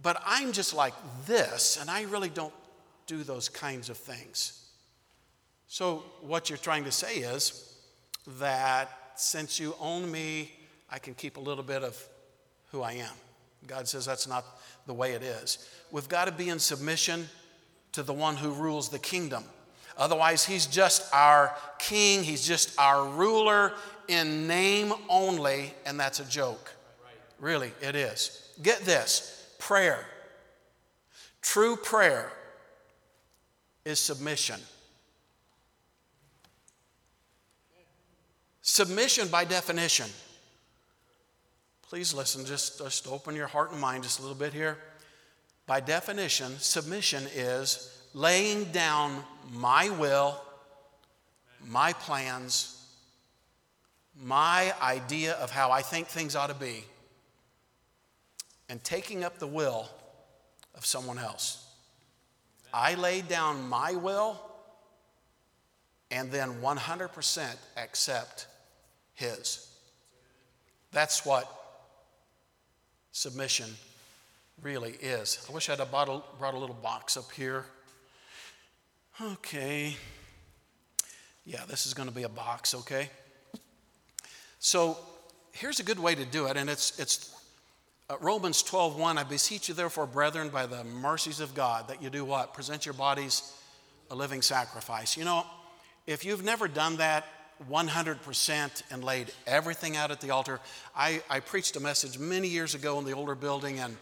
But 0.02 0.22
I'm 0.26 0.52
just 0.52 0.74
like 0.74 0.92
this, 1.26 1.78
and 1.80 1.88
I 1.88 2.02
really 2.02 2.28
don't 2.28 2.52
do 3.06 3.22
those 3.22 3.48
kinds 3.48 3.88
of 3.90 3.96
things. 3.96 4.64
So, 5.66 6.04
what 6.20 6.48
you're 6.48 6.58
trying 6.58 6.84
to 6.84 6.92
say 6.92 7.16
is 7.16 7.74
that 8.38 8.90
since 9.16 9.58
you 9.58 9.74
own 9.80 10.10
me, 10.10 10.52
I 10.90 10.98
can 10.98 11.14
keep 11.14 11.36
a 11.36 11.40
little 11.40 11.64
bit 11.64 11.82
of 11.82 12.00
who 12.70 12.82
I 12.82 12.92
am. 12.92 13.12
God 13.66 13.88
says 13.88 14.04
that's 14.04 14.28
not 14.28 14.44
the 14.86 14.94
way 14.94 15.12
it 15.12 15.22
is. 15.22 15.68
We've 15.90 16.08
got 16.08 16.26
to 16.26 16.32
be 16.32 16.48
in 16.48 16.58
submission 16.58 17.28
to 17.92 18.02
the 18.02 18.12
one 18.12 18.36
who 18.36 18.50
rules 18.50 18.88
the 18.88 18.98
kingdom. 18.98 19.44
Otherwise, 19.96 20.44
he's 20.44 20.66
just 20.66 21.12
our 21.14 21.54
king, 21.78 22.22
he's 22.22 22.46
just 22.46 22.78
our 22.78 23.08
ruler 23.08 23.72
in 24.08 24.46
name 24.46 24.92
only, 25.08 25.72
and 25.86 25.98
that's 25.98 26.20
a 26.20 26.24
joke. 26.24 26.72
Really, 27.38 27.72
it 27.80 27.94
is. 27.94 28.48
Get 28.62 28.80
this 28.80 29.54
prayer. 29.58 30.04
True 31.42 31.76
prayer 31.76 32.32
is 33.84 33.98
submission. 33.98 34.60
Submission, 38.62 39.28
by 39.28 39.44
definition, 39.44 40.06
please 41.82 42.14
listen, 42.14 42.46
just, 42.46 42.78
just 42.78 43.06
open 43.06 43.36
your 43.36 43.46
heart 43.46 43.72
and 43.72 43.80
mind 43.80 44.02
just 44.02 44.18
a 44.18 44.22
little 44.22 44.36
bit 44.36 44.54
here. 44.54 44.78
By 45.66 45.80
definition, 45.80 46.58
submission 46.58 47.24
is 47.34 47.94
laying 48.14 48.64
down 48.72 49.22
my 49.52 49.90
will, 49.90 50.40
my 51.66 51.92
plans, 51.92 52.82
my 54.18 54.72
idea 54.80 55.34
of 55.34 55.50
how 55.50 55.70
I 55.70 55.82
think 55.82 56.06
things 56.06 56.34
ought 56.34 56.46
to 56.46 56.54
be, 56.54 56.84
and 58.68 58.82
taking 58.82 59.24
up 59.24 59.38
the 59.38 59.46
will 59.46 59.88
of 60.74 60.86
someone 60.86 61.18
else. 61.18 61.63
I 62.74 62.94
lay 62.94 63.20
down 63.20 63.68
my 63.68 63.92
will 63.92 64.40
and 66.10 66.32
then 66.32 66.54
100% 66.60 67.56
accept 67.76 68.48
His. 69.14 69.70
That's 70.90 71.24
what 71.24 71.48
submission 73.12 73.70
really 74.60 74.92
is. 75.00 75.46
I 75.48 75.52
wish 75.52 75.70
I'd 75.70 75.78
have 75.78 75.90
brought 75.92 76.08
a, 76.08 76.20
brought 76.36 76.54
a 76.54 76.58
little 76.58 76.74
box 76.74 77.16
up 77.16 77.30
here. 77.30 77.64
Okay. 79.20 79.96
Yeah, 81.46 81.64
this 81.68 81.86
is 81.86 81.94
going 81.94 82.08
to 82.08 82.14
be 82.14 82.24
a 82.24 82.28
box, 82.28 82.74
okay? 82.74 83.08
So 84.58 84.98
here's 85.52 85.78
a 85.78 85.84
good 85.84 86.00
way 86.00 86.16
to 86.16 86.24
do 86.24 86.46
it, 86.46 86.56
and 86.56 86.68
it's, 86.68 86.98
it's 86.98 87.33
uh, 88.10 88.16
Romans 88.20 88.62
12 88.62 88.98
1. 88.98 89.18
I 89.18 89.22
beseech 89.24 89.68
you, 89.68 89.74
therefore, 89.74 90.06
brethren, 90.06 90.50
by 90.50 90.66
the 90.66 90.84
mercies 90.84 91.40
of 91.40 91.54
God, 91.54 91.88
that 91.88 92.02
you 92.02 92.10
do 92.10 92.24
what? 92.24 92.54
Present 92.54 92.84
your 92.84 92.94
bodies 92.94 93.52
a 94.10 94.14
living 94.14 94.42
sacrifice. 94.42 95.16
You 95.16 95.24
know, 95.24 95.46
if 96.06 96.24
you've 96.24 96.44
never 96.44 96.68
done 96.68 96.98
that 96.98 97.24
100% 97.70 98.82
and 98.90 99.04
laid 99.04 99.32
everything 99.46 99.96
out 99.96 100.10
at 100.10 100.20
the 100.20 100.30
altar, 100.30 100.60
I, 100.94 101.22
I 101.30 101.40
preached 101.40 101.76
a 101.76 101.80
message 101.80 102.18
many 102.18 102.48
years 102.48 102.74
ago 102.74 102.98
in 102.98 103.06
the 103.06 103.12
older 103.12 103.34
building, 103.34 103.78
and, 103.78 103.96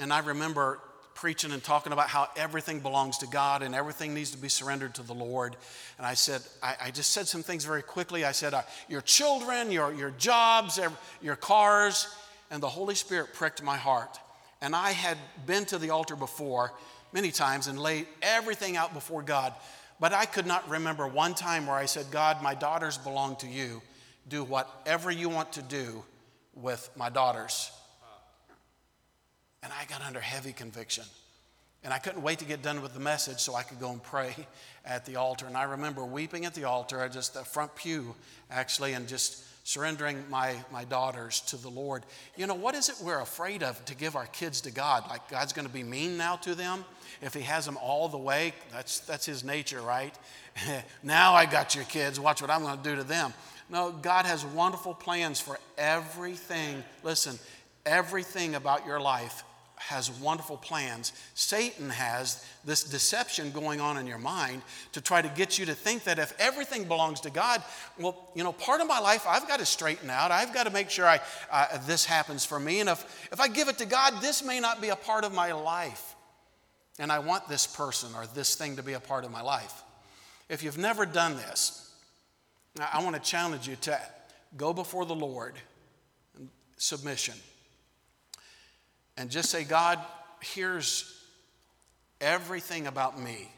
and 0.00 0.12
I 0.12 0.20
remember 0.20 0.80
preaching 1.14 1.52
and 1.52 1.62
talking 1.62 1.92
about 1.92 2.08
how 2.08 2.28
everything 2.36 2.80
belongs 2.80 3.18
to 3.18 3.26
God 3.26 3.62
and 3.62 3.74
everything 3.74 4.14
needs 4.14 4.32
to 4.32 4.38
be 4.38 4.48
surrendered 4.48 4.94
to 4.96 5.02
the 5.02 5.12
Lord. 5.12 5.56
And 5.98 6.06
I 6.06 6.14
said, 6.14 6.40
I, 6.62 6.76
I 6.84 6.90
just 6.90 7.12
said 7.12 7.28
some 7.28 7.42
things 7.42 7.64
very 7.64 7.82
quickly. 7.82 8.24
I 8.24 8.32
said, 8.32 8.54
uh, 8.54 8.62
Your 8.88 9.00
children, 9.00 9.70
your, 9.70 9.92
your 9.92 10.10
jobs, 10.10 10.80
your 11.22 11.36
cars, 11.36 12.08
and 12.54 12.62
the 12.62 12.68
Holy 12.68 12.94
Spirit 12.94 13.34
pricked 13.34 13.64
my 13.64 13.76
heart. 13.76 14.16
And 14.62 14.76
I 14.76 14.92
had 14.92 15.18
been 15.44 15.64
to 15.66 15.76
the 15.76 15.90
altar 15.90 16.14
before 16.14 16.72
many 17.12 17.32
times 17.32 17.66
and 17.66 17.76
laid 17.76 18.06
everything 18.22 18.76
out 18.76 18.94
before 18.94 19.22
God. 19.22 19.52
But 19.98 20.12
I 20.12 20.24
could 20.24 20.46
not 20.46 20.68
remember 20.68 21.08
one 21.08 21.34
time 21.34 21.66
where 21.66 21.76
I 21.76 21.86
said, 21.86 22.06
God, 22.12 22.42
my 22.42 22.54
daughters 22.54 22.96
belong 22.96 23.34
to 23.36 23.48
you. 23.48 23.82
Do 24.28 24.44
whatever 24.44 25.10
you 25.10 25.28
want 25.28 25.52
to 25.54 25.62
do 25.62 26.04
with 26.54 26.88
my 26.94 27.10
daughters. 27.10 27.72
And 29.64 29.72
I 29.72 29.84
got 29.86 30.02
under 30.02 30.20
heavy 30.20 30.52
conviction. 30.52 31.04
And 31.82 31.92
I 31.92 31.98
couldn't 31.98 32.22
wait 32.22 32.38
to 32.38 32.44
get 32.44 32.62
done 32.62 32.82
with 32.82 32.94
the 32.94 33.00
message 33.00 33.40
so 33.40 33.56
I 33.56 33.64
could 33.64 33.80
go 33.80 33.90
and 33.90 34.00
pray 34.00 34.32
at 34.84 35.04
the 35.06 35.16
altar. 35.16 35.46
And 35.46 35.56
I 35.56 35.64
remember 35.64 36.04
weeping 36.04 36.44
at 36.44 36.54
the 36.54 36.64
altar, 36.64 37.00
I 37.00 37.08
just 37.08 37.34
the 37.34 37.44
front 37.44 37.74
pew 37.74 38.14
actually, 38.48 38.92
and 38.92 39.08
just 39.08 39.42
surrendering 39.64 40.22
my, 40.28 40.54
my 40.70 40.84
daughters 40.84 41.40
to 41.40 41.56
the 41.56 41.70
Lord. 41.70 42.04
You 42.36 42.46
know, 42.46 42.54
what 42.54 42.74
is 42.74 42.90
it 42.90 42.96
we're 43.02 43.20
afraid 43.20 43.62
of 43.62 43.82
to 43.86 43.94
give 43.96 44.14
our 44.14 44.26
kids 44.26 44.60
to 44.62 44.70
God? 44.70 45.08
Like 45.08 45.28
God's 45.28 45.52
going 45.54 45.66
to 45.66 45.72
be 45.72 45.82
mean 45.82 46.16
now 46.16 46.36
to 46.36 46.54
them? 46.54 46.84
If 47.22 47.32
He 47.34 47.40
has 47.40 47.64
them 47.64 47.78
all 47.78 48.08
the 48.08 48.18
way, 48.18 48.52
that's, 48.70 49.00
that's 49.00 49.24
His 49.24 49.42
nature, 49.42 49.80
right? 49.80 50.14
now 51.02 51.32
I 51.32 51.46
got 51.46 51.74
your 51.74 51.84
kids, 51.84 52.20
watch 52.20 52.42
what 52.42 52.50
I'm 52.50 52.62
going 52.62 52.76
to 52.76 52.82
do 52.82 52.96
to 52.96 53.04
them. 53.04 53.32
No, 53.70 53.90
God 53.90 54.26
has 54.26 54.44
wonderful 54.44 54.92
plans 54.92 55.40
for 55.40 55.58
everything. 55.78 56.84
Listen, 57.02 57.38
everything 57.86 58.54
about 58.54 58.86
your 58.86 59.00
life 59.00 59.42
has 59.88 60.10
wonderful 60.10 60.56
plans. 60.56 61.12
Satan 61.34 61.90
has 61.90 62.44
this 62.64 62.84
deception 62.84 63.50
going 63.50 63.80
on 63.80 63.98
in 63.98 64.06
your 64.06 64.18
mind 64.18 64.62
to 64.92 65.00
try 65.00 65.20
to 65.20 65.28
get 65.28 65.58
you 65.58 65.66
to 65.66 65.74
think 65.74 66.04
that 66.04 66.18
if 66.18 66.32
everything 66.38 66.84
belongs 66.84 67.20
to 67.20 67.30
God, 67.30 67.62
well, 67.98 68.30
you 68.34 68.42
know, 68.42 68.52
part 68.52 68.80
of 68.80 68.86
my 68.86 68.98
life 68.98 69.26
I've 69.28 69.46
got 69.46 69.58
to 69.58 69.66
straighten 69.66 70.08
out. 70.08 70.30
I've 70.30 70.54
got 70.54 70.64
to 70.64 70.70
make 70.70 70.88
sure 70.88 71.06
I, 71.06 71.20
uh, 71.50 71.78
this 71.86 72.06
happens 72.06 72.46
for 72.46 72.58
me. 72.58 72.80
And 72.80 72.88
if, 72.88 73.28
if 73.30 73.40
I 73.40 73.48
give 73.48 73.68
it 73.68 73.76
to 73.78 73.86
God, 73.86 74.22
this 74.22 74.42
may 74.42 74.58
not 74.58 74.80
be 74.80 74.88
a 74.88 74.96
part 74.96 75.24
of 75.24 75.34
my 75.34 75.52
life. 75.52 76.14
And 76.98 77.12
I 77.12 77.18
want 77.18 77.48
this 77.48 77.66
person 77.66 78.10
or 78.14 78.26
this 78.26 78.54
thing 78.54 78.76
to 78.76 78.82
be 78.82 78.94
a 78.94 79.00
part 79.00 79.24
of 79.24 79.30
my 79.30 79.42
life. 79.42 79.82
If 80.48 80.62
you've 80.62 80.78
never 80.78 81.04
done 81.04 81.36
this, 81.36 81.94
I 82.92 83.02
want 83.02 83.16
to 83.16 83.22
challenge 83.22 83.68
you 83.68 83.76
to 83.82 84.00
go 84.56 84.72
before 84.72 85.04
the 85.04 85.14
Lord 85.14 85.54
submission 86.78 87.34
and 89.16 89.30
just 89.30 89.50
say, 89.50 89.64
God, 89.64 89.98
here's 90.40 91.22
everything 92.20 92.86
about 92.86 93.20
me. 93.20 93.50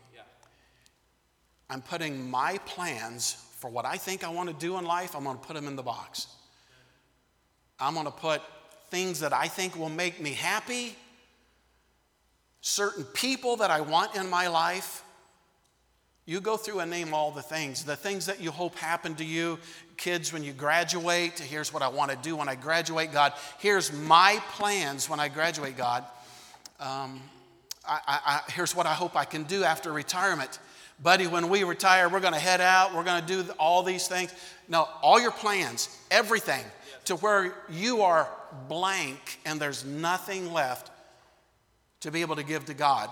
I'm 1.68 1.82
putting 1.82 2.30
my 2.30 2.58
plans 2.64 3.42
for 3.58 3.70
what 3.70 3.84
I 3.84 3.96
think 3.96 4.22
I 4.22 4.28
want 4.28 4.48
to 4.48 4.54
do 4.54 4.78
in 4.78 4.84
life, 4.84 5.16
I'm 5.16 5.24
going 5.24 5.38
to 5.38 5.42
put 5.42 5.54
them 5.54 5.66
in 5.66 5.76
the 5.76 5.82
box. 5.82 6.28
I'm 7.80 7.94
going 7.94 8.06
to 8.06 8.12
put 8.12 8.42
things 8.90 9.20
that 9.20 9.32
I 9.32 9.48
think 9.48 9.76
will 9.76 9.88
make 9.88 10.20
me 10.20 10.32
happy, 10.32 10.94
certain 12.60 13.04
people 13.04 13.56
that 13.56 13.70
I 13.70 13.80
want 13.80 14.14
in 14.14 14.30
my 14.30 14.46
life. 14.46 15.02
You 16.28 16.40
go 16.40 16.56
through 16.56 16.80
and 16.80 16.90
name 16.90 17.14
all 17.14 17.30
the 17.30 17.42
things, 17.42 17.84
the 17.84 17.94
things 17.94 18.26
that 18.26 18.40
you 18.40 18.50
hope 18.50 18.74
happen 18.74 19.14
to 19.14 19.24
you, 19.24 19.60
kids, 19.96 20.32
when 20.32 20.42
you 20.42 20.52
graduate. 20.52 21.38
Here's 21.38 21.72
what 21.72 21.82
I 21.82 21.88
want 21.88 22.10
to 22.10 22.16
do 22.16 22.34
when 22.34 22.48
I 22.48 22.56
graduate, 22.56 23.12
God. 23.12 23.32
Here's 23.58 23.92
my 23.92 24.42
plans 24.50 25.08
when 25.08 25.20
I 25.20 25.28
graduate, 25.28 25.76
God. 25.76 26.04
Um, 26.80 27.22
I, 27.88 28.00
I, 28.06 28.40
here's 28.50 28.74
what 28.74 28.86
I 28.86 28.92
hope 28.92 29.14
I 29.14 29.24
can 29.24 29.44
do 29.44 29.62
after 29.62 29.92
retirement. 29.92 30.58
Buddy, 31.00 31.28
when 31.28 31.48
we 31.48 31.62
retire, 31.62 32.08
we're 32.08 32.18
going 32.18 32.32
to 32.32 32.40
head 32.40 32.60
out, 32.60 32.92
we're 32.92 33.04
going 33.04 33.24
to 33.24 33.44
do 33.44 33.52
all 33.52 33.84
these 33.84 34.08
things. 34.08 34.34
No, 34.68 34.88
all 35.02 35.20
your 35.20 35.30
plans, 35.30 35.96
everything. 36.10 36.64
to 37.04 37.14
where 37.16 37.54
you 37.70 38.02
are 38.02 38.28
blank 38.68 39.38
and 39.44 39.60
there's 39.60 39.84
nothing 39.84 40.52
left 40.52 40.90
to 42.00 42.10
be 42.10 42.22
able 42.22 42.34
to 42.34 42.42
give 42.42 42.64
to 42.64 42.74
God. 42.74 43.10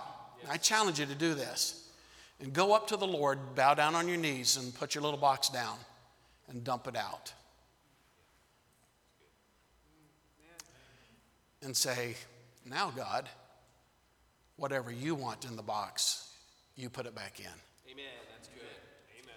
I 0.50 0.56
challenge 0.56 0.98
you 0.98 1.06
to 1.06 1.14
do 1.14 1.34
this 1.34 1.83
and 2.44 2.52
go 2.52 2.74
up 2.74 2.88
to 2.88 2.98
the 2.98 3.06
Lord, 3.06 3.38
bow 3.54 3.72
down 3.72 3.94
on 3.94 4.06
your 4.06 4.18
knees, 4.18 4.58
and 4.58 4.74
put 4.74 4.94
your 4.94 5.00
little 5.00 5.18
box 5.18 5.48
down 5.48 5.78
and 6.50 6.62
dump 6.62 6.86
it 6.86 6.94
out. 6.94 7.32
And 11.62 11.74
say, 11.74 12.16
Now, 12.68 12.92
God, 12.94 13.30
whatever 14.56 14.92
you 14.92 15.14
want 15.14 15.46
in 15.46 15.56
the 15.56 15.62
box, 15.62 16.28
you 16.76 16.90
put 16.90 17.06
it 17.06 17.14
back 17.14 17.40
in. 17.40 17.46
Amen. 17.90 18.04
That's 18.36 18.48
good. 18.48 19.22
Amen. 19.22 19.34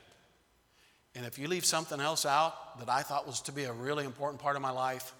And 1.15 1.25
if 1.25 1.39
you 1.39 1.47
leave 1.47 1.63
something 1.63 2.01
else 2.01 2.25
out 2.25 2.77
that 2.79 2.89
I 2.89 3.03
thought 3.03 3.25
was 3.25 3.39
to 3.43 3.53
be 3.53 3.63
a 3.63 3.71
really 3.71 4.03
important 4.03 4.41
part 4.41 4.57
of 4.57 4.61
my 4.61 4.71
life, 4.71 5.13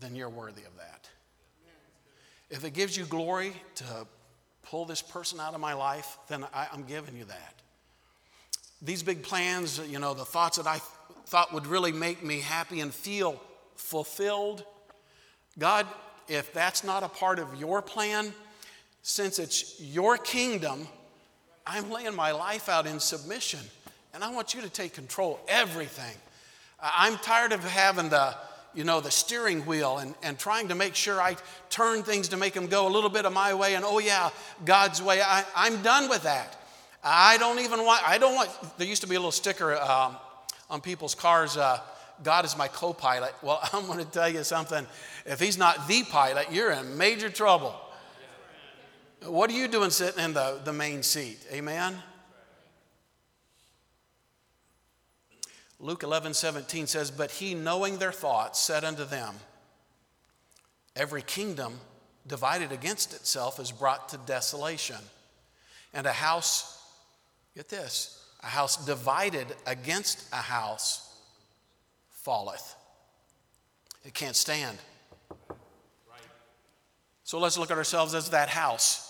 then 0.00 0.16
you're 0.16 0.28
worthy 0.28 0.64
of 0.64 0.76
that. 0.76 1.08
If 2.50 2.64
it 2.64 2.72
gives 2.72 2.96
you 2.96 3.04
glory 3.04 3.52
to 3.76 4.08
pull 4.70 4.84
this 4.84 5.02
person 5.02 5.40
out 5.40 5.54
of 5.54 5.60
my 5.60 5.72
life, 5.72 6.18
then 6.28 6.44
I, 6.54 6.68
am 6.72 6.84
giving 6.84 7.16
you 7.16 7.24
that. 7.24 7.54
These 8.82 9.02
big 9.02 9.22
plans, 9.22 9.80
you 9.88 9.98
know, 9.98 10.14
the 10.14 10.24
thoughts 10.24 10.58
that 10.58 10.66
I 10.66 10.80
thought 11.26 11.52
would 11.52 11.66
really 11.66 11.92
make 11.92 12.22
me 12.22 12.40
happy 12.40 12.80
and 12.80 12.92
feel 12.92 13.40
fulfilled, 13.76 14.64
God, 15.58 15.86
if 16.28 16.52
that's 16.52 16.84
not 16.84 17.02
a 17.02 17.08
part 17.08 17.38
of 17.38 17.58
your 17.58 17.80
plan, 17.80 18.32
since 19.02 19.38
it's 19.38 19.80
your 19.80 20.18
kingdom, 20.18 20.86
I'm 21.66 21.90
laying 21.90 22.14
my 22.14 22.32
life 22.32 22.68
out 22.68 22.86
in 22.86 23.00
submission. 23.00 23.60
And 24.12 24.22
I 24.22 24.30
want 24.30 24.54
you 24.54 24.60
to 24.62 24.68
take 24.68 24.92
control 24.92 25.40
everything. 25.48 26.16
I'm 26.80 27.16
tired 27.18 27.52
of 27.52 27.64
having 27.64 28.08
the 28.08 28.34
you 28.74 28.84
know, 28.84 29.00
the 29.00 29.10
steering 29.10 29.66
wheel 29.66 29.98
and, 29.98 30.14
and 30.22 30.38
trying 30.38 30.68
to 30.68 30.74
make 30.74 30.94
sure 30.94 31.20
I 31.20 31.36
turn 31.70 32.02
things 32.02 32.28
to 32.28 32.36
make 32.36 32.52
them 32.54 32.66
go 32.66 32.86
a 32.86 32.90
little 32.90 33.10
bit 33.10 33.24
of 33.24 33.32
my 33.32 33.54
way 33.54 33.74
and, 33.74 33.84
oh, 33.84 33.98
yeah, 33.98 34.30
God's 34.64 35.02
way. 35.02 35.20
I, 35.22 35.44
I'm 35.56 35.82
done 35.82 36.08
with 36.08 36.22
that. 36.24 36.56
I 37.02 37.38
don't 37.38 37.60
even 37.60 37.84
want, 37.84 38.06
I 38.08 38.18
don't 38.18 38.34
want, 38.34 38.50
there 38.76 38.86
used 38.86 39.02
to 39.02 39.08
be 39.08 39.14
a 39.14 39.18
little 39.18 39.32
sticker 39.32 39.76
um, 39.76 40.16
on 40.68 40.80
people's 40.80 41.14
cars, 41.14 41.56
uh, 41.56 41.80
God 42.22 42.44
is 42.44 42.56
my 42.56 42.68
co 42.68 42.92
pilot. 42.92 43.34
Well, 43.42 43.60
I'm 43.72 43.86
going 43.86 43.98
to 43.98 44.04
tell 44.04 44.28
you 44.28 44.44
something. 44.44 44.86
If 45.24 45.40
He's 45.40 45.56
not 45.56 45.88
the 45.88 46.02
pilot, 46.04 46.52
you're 46.52 46.72
in 46.72 46.98
major 46.98 47.30
trouble. 47.30 47.74
What 49.24 49.50
are 49.50 49.54
you 49.54 49.68
doing 49.68 49.90
sitting 49.90 50.24
in 50.24 50.32
the, 50.32 50.60
the 50.64 50.72
main 50.72 51.02
seat? 51.02 51.38
Amen? 51.52 51.96
Luke 55.80 56.02
11, 56.02 56.34
17 56.34 56.86
says, 56.86 57.10
But 57.10 57.30
he, 57.30 57.54
knowing 57.54 57.98
their 57.98 58.12
thoughts, 58.12 58.58
said 58.58 58.84
unto 58.84 59.04
them, 59.04 59.34
Every 60.96 61.22
kingdom 61.22 61.78
divided 62.26 62.72
against 62.72 63.14
itself 63.14 63.60
is 63.60 63.70
brought 63.70 64.08
to 64.10 64.18
desolation. 64.18 64.96
And 65.94 66.06
a 66.06 66.12
house, 66.12 66.82
get 67.54 67.68
this, 67.68 68.24
a 68.42 68.46
house 68.46 68.84
divided 68.84 69.46
against 69.66 70.28
a 70.32 70.36
house 70.36 71.08
falleth. 72.10 72.74
It 74.04 74.14
can't 74.14 74.36
stand. 74.36 74.78
So 77.22 77.38
let's 77.38 77.58
look 77.58 77.70
at 77.70 77.76
ourselves 77.76 78.14
as 78.14 78.30
that 78.30 78.48
house. 78.48 79.04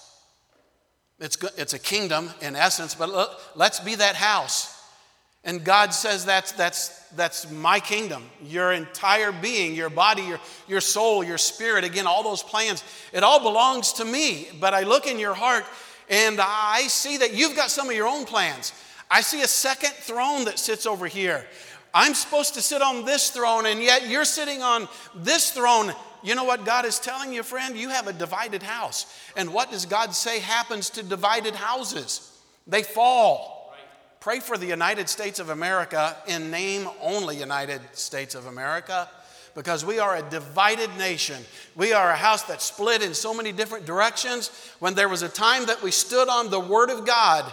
It's, 1.21 1.37
it's 1.57 1.73
a 1.73 1.79
kingdom 1.79 2.31
in 2.41 2.55
essence, 2.55 2.95
but 2.95 3.11
let's 3.55 3.81
be 3.81 3.95
that 3.95 4.15
house. 4.15 4.78
And 5.49 5.65
God 5.65 5.95
says 5.95 6.27
that's, 6.27 6.53
that's, 6.53 6.89
that's 7.17 7.51
my 7.51 7.81
kingdom. 7.81 8.23
Your 8.45 8.73
entire 8.73 9.33
being, 9.33 9.75
your 9.75 9.89
body, 9.89 10.21
your, 10.21 10.39
your 10.69 10.83
soul, 10.83 11.25
your 11.25 11.39
spirit, 11.39 11.85
again, 11.85 12.07
all 12.07 12.23
those 12.23 12.43
plans, 12.43 12.85
it 13.15 13.23
all 13.23 13.43
belongs 13.43 13.95
to 13.95 14.05
me. 14.05 14.49
But 14.61 14.75
I 14.75 14.83
look 14.83 15.07
in 15.07 15.19
your 15.19 15.33
heart 15.33 15.65
and 16.11 16.39
I 16.39 16.83
see 16.89 17.17
that 17.17 17.33
you've 17.33 17.57
got 17.57 17.71
some 17.71 17.89
of 17.89 17.97
your 17.97 18.07
own 18.07 18.27
plans. 18.27 18.75
I 19.11 19.23
see 19.23 19.41
a 19.41 19.49
second 19.49 19.93
throne 19.93 20.45
that 20.45 20.59
sits 20.59 20.85
over 20.85 21.07
here. 21.07 21.47
I'm 21.95 22.13
supposed 22.13 22.53
to 22.53 22.61
sit 22.61 22.83
on 22.83 23.07
this 23.07 23.31
throne, 23.31 23.65
and 23.65 23.83
yet 23.83 24.07
you're 24.07 24.27
sitting 24.27 24.63
on 24.63 24.87
this 25.17 25.51
throne. 25.51 25.95
You 26.23 26.35
know 26.35 26.45
what 26.45 26.67
God 26.67 26.85
is 26.85 26.99
telling 26.99 27.33
you, 27.33 27.43
friend? 27.43 27.75
You 27.75 27.89
have 27.89 28.07
a 28.07 28.13
divided 28.13 28.63
house. 28.63 29.07
And 29.35 29.55
what 29.55 29.71
does 29.71 29.87
God 29.87 30.15
say 30.15 30.41
happens 30.41 30.91
to 30.91 31.03
divided 31.03 31.55
houses? 31.55 32.39
They 32.67 32.83
fall. 32.83 33.58
Pray 34.21 34.41
for 34.41 34.59
the 34.59 34.67
United 34.67 35.09
States 35.09 35.39
of 35.39 35.49
America 35.49 36.17
in 36.27 36.51
name 36.51 36.89
only 37.01 37.37
United 37.37 37.81
States 37.93 38.35
of 38.35 38.47
America 38.47 39.09
because 39.55 39.85
we 39.85 39.99
are 39.99 40.17
a 40.17 40.23
divided 40.23 40.91
nation. 40.99 41.43
We 41.77 41.93
are 41.93 42.11
a 42.11 42.17
house 42.17 42.43
that 42.45 42.61
split 42.61 43.03
in 43.03 43.15
so 43.15 43.33
many 43.33 43.53
different 43.53 43.87
directions. 43.87 44.51
When 44.81 44.95
there 44.95 45.09
was 45.09 45.23
a 45.23 45.29
time 45.29 45.67
that 45.67 45.83
we 45.83 45.91
stood 45.91 46.29
on 46.29 46.51
the 46.51 46.61
Word 46.61 46.91
of 46.91 47.07
God 47.07 47.53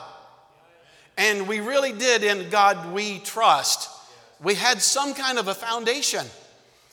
and 1.17 1.47
we 1.47 1.60
really 1.60 1.91
did 1.91 2.23
in 2.23 2.49
God 2.49 2.93
we 2.93 3.19
trust, 3.19 3.89
we 4.41 4.56
had 4.56 4.82
some 4.82 5.13
kind 5.13 5.38
of 5.38 5.47
a 5.47 5.56
foundation. 5.56 6.25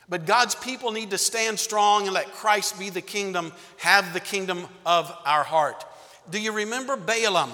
But 0.08 0.26
God's 0.26 0.54
people 0.54 0.92
need 0.92 1.10
to 1.10 1.18
stand 1.18 1.58
strong 1.58 2.04
and 2.04 2.12
let 2.12 2.32
Christ 2.32 2.78
be 2.78 2.90
the 2.90 3.00
kingdom, 3.00 3.52
have 3.78 4.12
the 4.12 4.20
kingdom 4.20 4.66
of 4.84 5.14
our 5.24 5.44
heart. 5.44 5.84
Do 6.30 6.40
you 6.40 6.52
remember 6.52 6.96
Balaam 6.96 7.50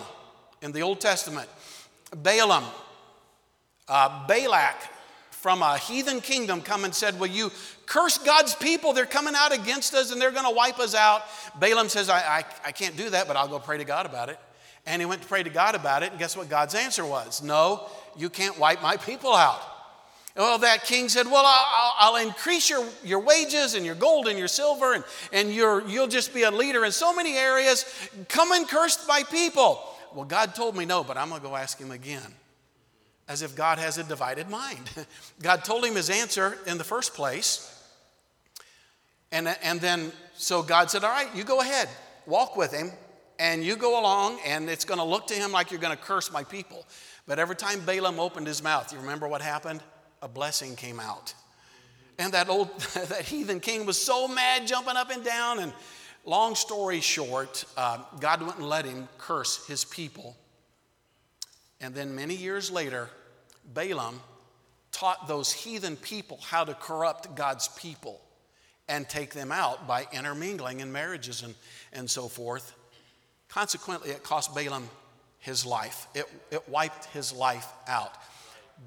in 0.63 0.73
the 0.73 0.83
Old 0.83 1.01
Testament? 1.01 1.49
Balaam, 2.17 2.65
uh, 3.89 4.27
Balak 4.27 4.77
from 5.31 5.63
a 5.63 5.79
heathen 5.79 6.21
kingdom 6.21 6.61
come 6.61 6.85
and 6.85 6.95
said, 6.95 7.19
Will 7.21 7.29
you 7.29 7.51
curse 7.87 8.19
God's 8.19 8.55
people? 8.55 8.93
They're 8.93 9.07
coming 9.07 9.35
out 9.37 9.53
against 9.53 9.95
us 9.95 10.11
and 10.11 10.21
they're 10.21 10.33
going 10.33 10.45
to 10.45 10.55
wipe 10.55 10.79
us 10.79 10.95
out. 10.95 11.23
Balaam 11.61 11.89
says, 11.89 12.11
I, 12.11 12.19
I, 12.19 12.45
I 12.67 12.73
can't 12.73 12.97
do 12.97 13.11
that, 13.11 13.29
but 13.29 13.37
I'll 13.37 13.49
go 13.49 13.59
pray 13.59 13.79
to 13.79 13.85
God 13.85 14.05
about 14.05 14.29
it. 14.31 14.39
And 14.85 15.01
he 15.01 15.07
went 15.07 15.23
to 15.23 15.29
pray 15.29 15.43
to 15.43 15.51
God 15.51 15.75
about 15.75 16.03
it, 16.03 16.11
and 16.11 16.19
guess 16.19 16.37
what 16.37 16.49
God's 16.49 16.75
answer 16.75 17.05
was? 17.05 17.43
No, 17.43 17.89
you 18.17 18.31
can't 18.31 18.59
wipe 18.59 18.83
my 18.83 18.97
people 18.97 19.35
out. 19.35 19.61
Well, 20.35 20.59
that 20.59 20.85
king 20.85 21.09
said, 21.09 21.27
Well, 21.27 21.45
I'll, 21.45 21.93
I'll, 21.99 22.27
increase 22.27 22.71
your, 22.71 22.87
your 23.05 23.21
wages 23.21 23.75
and 23.75 23.85
your 23.85 23.97
gold 23.97 24.29
and 24.29 24.39
your 24.39 24.49
silver, 24.49 24.95
and, 24.95 25.05
and 25.33 25.51
you 25.53 25.83
you'll 25.89 26.07
just 26.07 26.33
be 26.33 26.45
a 26.45 26.51
leader 26.51 26.85
in 26.85 26.93
so 26.93 27.13
many 27.13 27.37
areas. 27.37 27.85
Come 28.29 28.53
and 28.53 28.67
curse 28.69 29.05
my 29.09 29.25
people. 29.25 29.85
Well, 30.15 30.25
God 30.25 30.55
told 30.55 30.77
me 30.77 30.85
no, 30.85 31.05
but 31.05 31.17
I'm 31.17 31.29
going 31.29 31.41
to 31.41 31.47
go 31.47 31.57
ask 31.57 31.79
him 31.79 31.91
again. 31.91 32.35
As 33.29 33.43
if 33.43 33.55
God 33.55 33.79
has 33.79 33.99
a 33.99 34.05
divided 34.05 34.49
mind. 34.49 34.91
God 35.43 35.63
told 35.65 35.85
him 35.85 35.97
his 35.97 36.09
answer 36.09 36.57
in 36.67 36.79
the 36.79 36.85
first 36.85 37.15
place. 37.15 37.75
And, 39.31 39.49
and 39.63 39.81
then, 39.81 40.13
so 40.35 40.63
God 40.63 40.91
said, 40.91 41.05
All 41.05 41.11
right, 41.11 41.29
you 41.35 41.45
go 41.45 41.61
ahead, 41.61 41.89
walk 42.27 42.57
with 42.57 42.73
him, 42.73 42.91
and 43.39 43.63
you 43.63 43.77
go 43.77 44.01
along, 44.01 44.39
and 44.47 44.71
it's 44.71 44.85
going 44.85 44.99
to 44.99 45.05
look 45.05 45.27
to 45.29 45.35
him 45.35 45.53
like 45.53 45.71
you're 45.71 45.81
going 45.81 45.97
to 45.97 46.03
curse 46.03 46.33
my 46.33 46.43
people. 46.43 46.87
But 47.27 47.39
every 47.39 47.57
time 47.57 47.81
Balaam 47.81 48.19
opened 48.19 48.47
his 48.47 48.63
mouth, 48.63 48.93
you 48.93 48.99
remember 48.99 49.29
what 49.29 49.43
happened? 49.43 49.83
A 50.23 50.29
blessing 50.29 50.75
came 50.75 50.99
out. 50.99 51.35
And 52.19 52.33
that 52.33 52.49
old, 52.49 52.79
that 52.95 53.23
heathen 53.27 53.61
king 53.61 53.87
was 53.87 54.01
so 54.01 54.27
mad, 54.27 54.67
jumping 54.67 54.97
up 54.97 55.11
and 55.11 55.23
down, 55.23 55.59
and 55.59 55.73
long 56.25 56.55
story 56.55 57.01
short, 57.01 57.65
uh, 57.77 57.99
God 58.21 58.43
wouldn't 58.43 58.63
let 58.63 58.85
him 58.85 59.09
curse 59.19 59.67
his 59.67 59.85
people. 59.85 60.37
And 61.81 61.95
then 61.95 62.15
many 62.15 62.35
years 62.35 62.71
later, 62.71 63.09
Balaam 63.73 64.21
taught 64.93 65.29
those 65.29 65.53
heathen 65.53 65.97
people 65.97 66.39
how 66.43 66.65
to 66.65 66.75
corrupt 66.75 67.35
God's 67.35 67.69
people 67.69 68.21
and 68.89 69.09
take 69.09 69.35
them 69.35 69.53
out 69.53 69.87
by 69.87 70.07
intermingling 70.13 70.81
in 70.81 70.91
marriages 70.91 71.43
and, 71.43 71.55
and 71.93 72.11
so 72.11 72.27
forth. 72.27 72.75
Consequently, 73.49 74.11
it 74.11 74.23
cost 74.23 74.55
Balaam 74.55 74.89
his 75.41 75.65
life, 75.65 76.07
it, 76.15 76.27
it 76.51 76.69
wiped 76.69 77.07
his 77.07 77.33
life 77.33 77.69
out. 77.87 78.13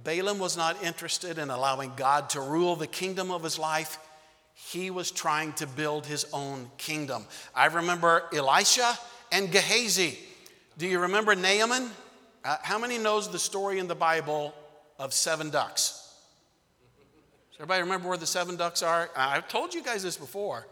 Balaam 0.04 0.39
was 0.39 0.58
not 0.58 0.84
interested 0.84 1.38
in 1.38 1.50
allowing 1.50 1.94
God 1.96 2.30
to 2.32 2.41
rule 2.41 2.76
the 2.76 2.88
kingdom 2.88 3.32
of 3.32 3.44
his 3.44 3.60
life 3.60 3.98
he 4.69 4.91
was 4.91 5.12
trying 5.12 5.54
to 5.54 5.67
build 5.67 6.06
his 6.06 6.26
own 6.32 6.69
kingdom. 6.78 7.26
I 7.56 7.65
remember 7.65 8.24
Elisha 8.34 8.97
and 9.32 9.52
Gehazi. 9.52 10.17
Do 10.78 10.88
you 10.88 11.00
remember 11.00 11.36
Naaman? 11.36 11.89
Uh, 12.43 12.58
how 12.62 12.80
many 12.80 12.97
knows 12.97 13.30
the 13.30 13.39
story 13.39 13.80
in 13.80 13.88
the 13.88 13.95
Bible 13.95 14.54
of 14.97 15.13
seven 15.13 15.50
ducks? 15.50 16.15
Does 17.52 17.60
everybody 17.60 17.82
remember 17.82 18.08
where 18.08 18.17
the 18.17 18.26
seven 18.26 18.56
ducks 18.56 18.82
are? 18.82 19.10
I've 19.15 19.47
told 19.47 19.74
you 19.74 19.84
guys 19.84 20.04
this 20.04 20.17
before. 20.17 20.67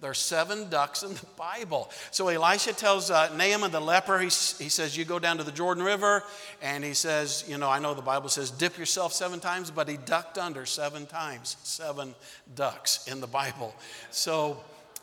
There 0.00 0.10
are 0.10 0.14
seven 0.14 0.68
ducks 0.70 1.02
in 1.02 1.14
the 1.14 1.26
Bible. 1.36 1.90
So 2.10 2.28
Elisha 2.28 2.72
tells 2.72 3.10
uh, 3.10 3.34
Naaman 3.36 3.70
the 3.72 3.80
leper, 3.80 4.18
he, 4.18 4.26
he 4.26 4.68
says, 4.68 4.96
You 4.96 5.04
go 5.04 5.18
down 5.18 5.38
to 5.38 5.44
the 5.44 5.52
Jordan 5.52 5.82
River. 5.82 6.22
And 6.62 6.84
he 6.84 6.94
says, 6.94 7.44
You 7.48 7.58
know, 7.58 7.68
I 7.68 7.78
know 7.78 7.94
the 7.94 8.02
Bible 8.02 8.28
says 8.28 8.50
dip 8.50 8.78
yourself 8.78 9.12
seven 9.12 9.40
times, 9.40 9.70
but 9.70 9.88
he 9.88 9.96
ducked 9.96 10.38
under 10.38 10.66
seven 10.66 11.06
times. 11.06 11.56
Seven 11.64 12.14
ducks 12.54 13.06
in 13.08 13.20
the 13.20 13.26
Bible. 13.26 13.74
So 14.10 14.58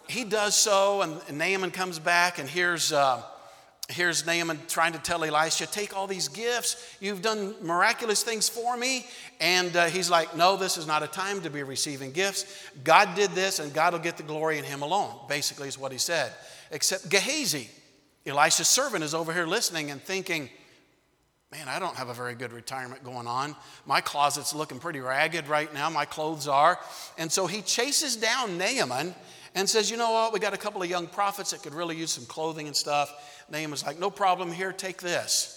he 0.08 0.24
does 0.24 0.56
so, 0.56 1.02
and 1.02 1.38
Naaman 1.38 1.72
comes 1.72 2.00
back, 2.00 2.40
and 2.40 2.50
hears. 2.50 2.94
uh, 2.94 3.24
here's 3.90 4.26
Naaman 4.26 4.60
trying 4.68 4.94
to 4.94 5.00
tell 5.00 5.24
Elisha, 5.24 5.68
Take 5.68 5.96
all 5.96 6.08
these 6.08 6.28
gifts. 6.28 6.98
You've 7.00 7.22
done 7.22 7.56
miraculous 7.62 8.24
things 8.24 8.50
for 8.50 8.76
me. 8.76 9.06
And 9.40 9.76
uh, 9.76 9.86
he's 9.86 10.10
like, 10.10 10.36
No, 10.36 10.58
this 10.58 10.78
is 10.78 10.88
not 10.88 11.04
a 11.04 11.08
time 11.08 11.42
to 11.42 11.50
be 11.50 11.64
receiving 11.64 12.12
gifts. 12.12 12.46
God 12.84 13.16
did 13.16 13.32
this, 13.32 13.60
and 13.60 13.74
God 13.74 13.94
will 13.94 14.00
get 14.00 14.18
the 14.18 14.24
glory 14.24 14.58
in 14.58 14.64
him 14.64 14.82
alone, 14.82 15.14
basically, 15.28 15.68
is 15.68 15.78
what 15.78 15.92
he 15.92 15.98
said. 15.98 16.32
Except 16.72 17.10
Gehazi, 17.10 17.70
Elisha's 18.26 18.68
servant, 18.68 19.04
is 19.04 19.14
over 19.14 19.32
here 19.32 19.46
listening 19.46 19.92
and 19.92 20.02
thinking, 20.02 20.50
Man, 21.52 21.70
I 21.70 21.80
don't 21.80 21.96
have 21.96 22.10
a 22.10 22.14
very 22.14 22.36
good 22.36 22.52
retirement 22.52 23.04
going 23.04 23.28
on. 23.28 23.56
My 23.86 24.02
closet's 24.02 24.54
looking 24.54 24.80
pretty 24.80 25.00
ragged 25.00 25.48
right 25.48 25.74
now. 25.74 25.90
My 25.90 26.04
clothes 26.04 26.50
are. 26.50 26.78
And 27.18 27.32
so 27.32 27.48
he 27.48 27.62
chases 27.62 28.18
down 28.18 28.58
Naaman 28.58 29.16
and 29.56 29.70
says, 29.70 29.90
You 29.90 29.98
know 29.98 30.12
what? 30.12 30.34
We 30.34 30.40
got 30.40 30.54
a 30.54 30.58
couple 30.58 30.84
of 30.84 30.90
young 30.90 31.08
prophets 31.08 31.52
that 31.52 31.64
could 31.64 31.74
really 31.74 31.96
use 31.96 32.12
some 32.12 32.26
clothing 32.26 32.68
and 32.68 32.76
stuff. 32.76 33.12
Naaman's 33.50 33.86
like, 33.86 33.98
No 33.98 34.12
problem 34.12 34.52
here, 34.52 34.72
take 34.72 35.02
this. 35.02 35.54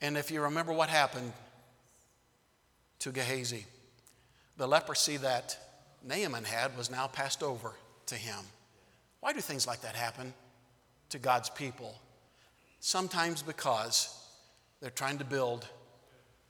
And 0.00 0.16
if 0.16 0.30
you 0.30 0.40
remember 0.42 0.72
what 0.72 0.88
happened 0.88 1.32
to 3.00 3.10
Gehazi, 3.10 3.66
the 4.56 4.66
leprosy 4.66 5.18
that 5.18 5.58
Naaman 6.02 6.44
had 6.44 6.76
was 6.76 6.90
now 6.90 7.06
passed 7.06 7.42
over 7.42 7.72
to 8.06 8.14
him. 8.14 8.38
Why 9.20 9.34
do 9.34 9.40
things 9.40 9.66
like 9.66 9.82
that 9.82 9.94
happen 9.94 10.32
to 11.10 11.18
God's 11.18 11.50
people? 11.50 11.94
Sometimes 12.80 13.42
because 13.42 14.16
they're 14.80 14.90
trying 14.90 15.18
to 15.18 15.24
build 15.24 15.68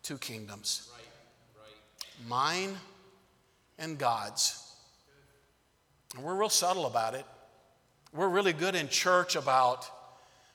two 0.03 0.19
kingdoms 0.19 0.89
mine 2.29 2.77
and 3.79 3.99
God's. 3.99 4.70
And 6.15 6.25
we're 6.25 6.35
real 6.35 6.49
subtle 6.49 6.87
about 6.87 7.15
it. 7.15 7.25
We're 8.13 8.29
really 8.29 8.53
good 8.53 8.75
in 8.75 8.89
church 8.89 9.37
about 9.37 9.89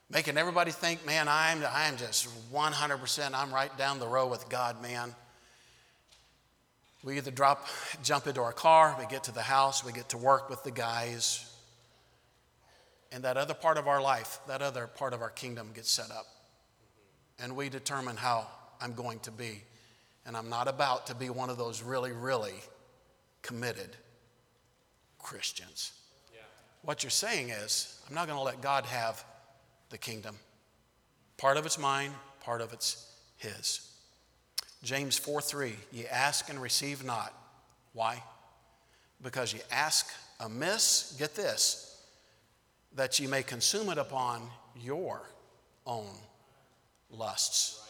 making 0.10 0.38
everybody 0.38 0.72
think, 0.72 1.06
man, 1.06 1.28
I'm, 1.28 1.64
I'm 1.72 1.98
just 1.98 2.28
100%, 2.52 3.32
I'm 3.34 3.54
right 3.54 3.76
down 3.78 4.00
the 4.00 4.08
row 4.08 4.28
with 4.28 4.50
God, 4.50 4.82
man. 4.82 5.16
We 7.04 7.18
either 7.18 7.32
drop, 7.32 7.68
jump 8.04 8.28
into 8.28 8.42
our 8.42 8.52
car, 8.52 8.96
we 9.00 9.06
get 9.06 9.26
to 9.26 9.32
the 9.32 9.42
house, 9.42 9.86
we 9.86 9.94
get 9.94 10.10
to 10.10 10.18
work 10.18 10.50
with 10.50 10.64
the 10.64 10.72
guys, 10.72 11.50
and 13.12 13.24
that 13.24 13.38
other 13.38 13.54
part 13.54 13.78
of 13.78 13.88
our 13.88 14.02
life, 14.02 14.40
that 14.48 14.62
other 14.62 14.88
part 14.88 15.14
of 15.14 15.22
our 15.22 15.30
kingdom 15.30 15.70
gets 15.74 15.90
set 15.90 16.12
up. 16.12 16.26
And 17.40 17.56
we 17.56 17.70
determine 17.70 18.18
how 18.18 18.48
I'm 18.82 18.94
going 18.94 19.20
to 19.20 19.32
be. 19.32 19.62
And 20.26 20.36
I'm 20.36 20.50
not 20.50 20.68
about 20.68 21.08
to 21.08 21.16
be 21.16 21.30
one 21.30 21.50
of 21.50 21.58
those 21.58 21.84
really, 21.84 22.12
really 22.12 22.56
committed 23.42 23.96
Christians. 25.26 25.92
Yeah. 26.32 26.42
What 26.84 27.04
you're 27.04 27.10
saying 27.10 27.50
is, 27.50 28.00
I'm 28.08 28.14
not 28.14 28.28
going 28.28 28.38
to 28.38 28.44
let 28.44 28.62
God 28.62 28.86
have 28.86 29.26
the 29.90 29.98
kingdom. 29.98 30.36
Part 31.38 31.58
of 31.58 31.66
it's 31.66 31.80
mine, 31.80 32.12
part 32.42 32.62
of 32.62 32.74
it's 32.74 33.12
His. 33.38 33.92
James 34.84 35.18
4 35.18 35.42
3, 35.42 35.74
ye 35.92 36.06
ask 36.06 36.48
and 36.48 36.62
receive 36.62 37.04
not. 37.04 37.34
Why? 37.94 38.22
Because 39.20 39.52
ye 39.52 39.62
ask 39.72 40.08
amiss, 40.40 41.16
get 41.18 41.34
this, 41.34 42.00
that 42.94 43.20
ye 43.20 43.26
may 43.26 43.42
consume 43.42 43.90
it 43.90 43.98
upon 43.98 44.44
your 44.80 45.24
own 45.88 46.14
lusts. 47.10 47.82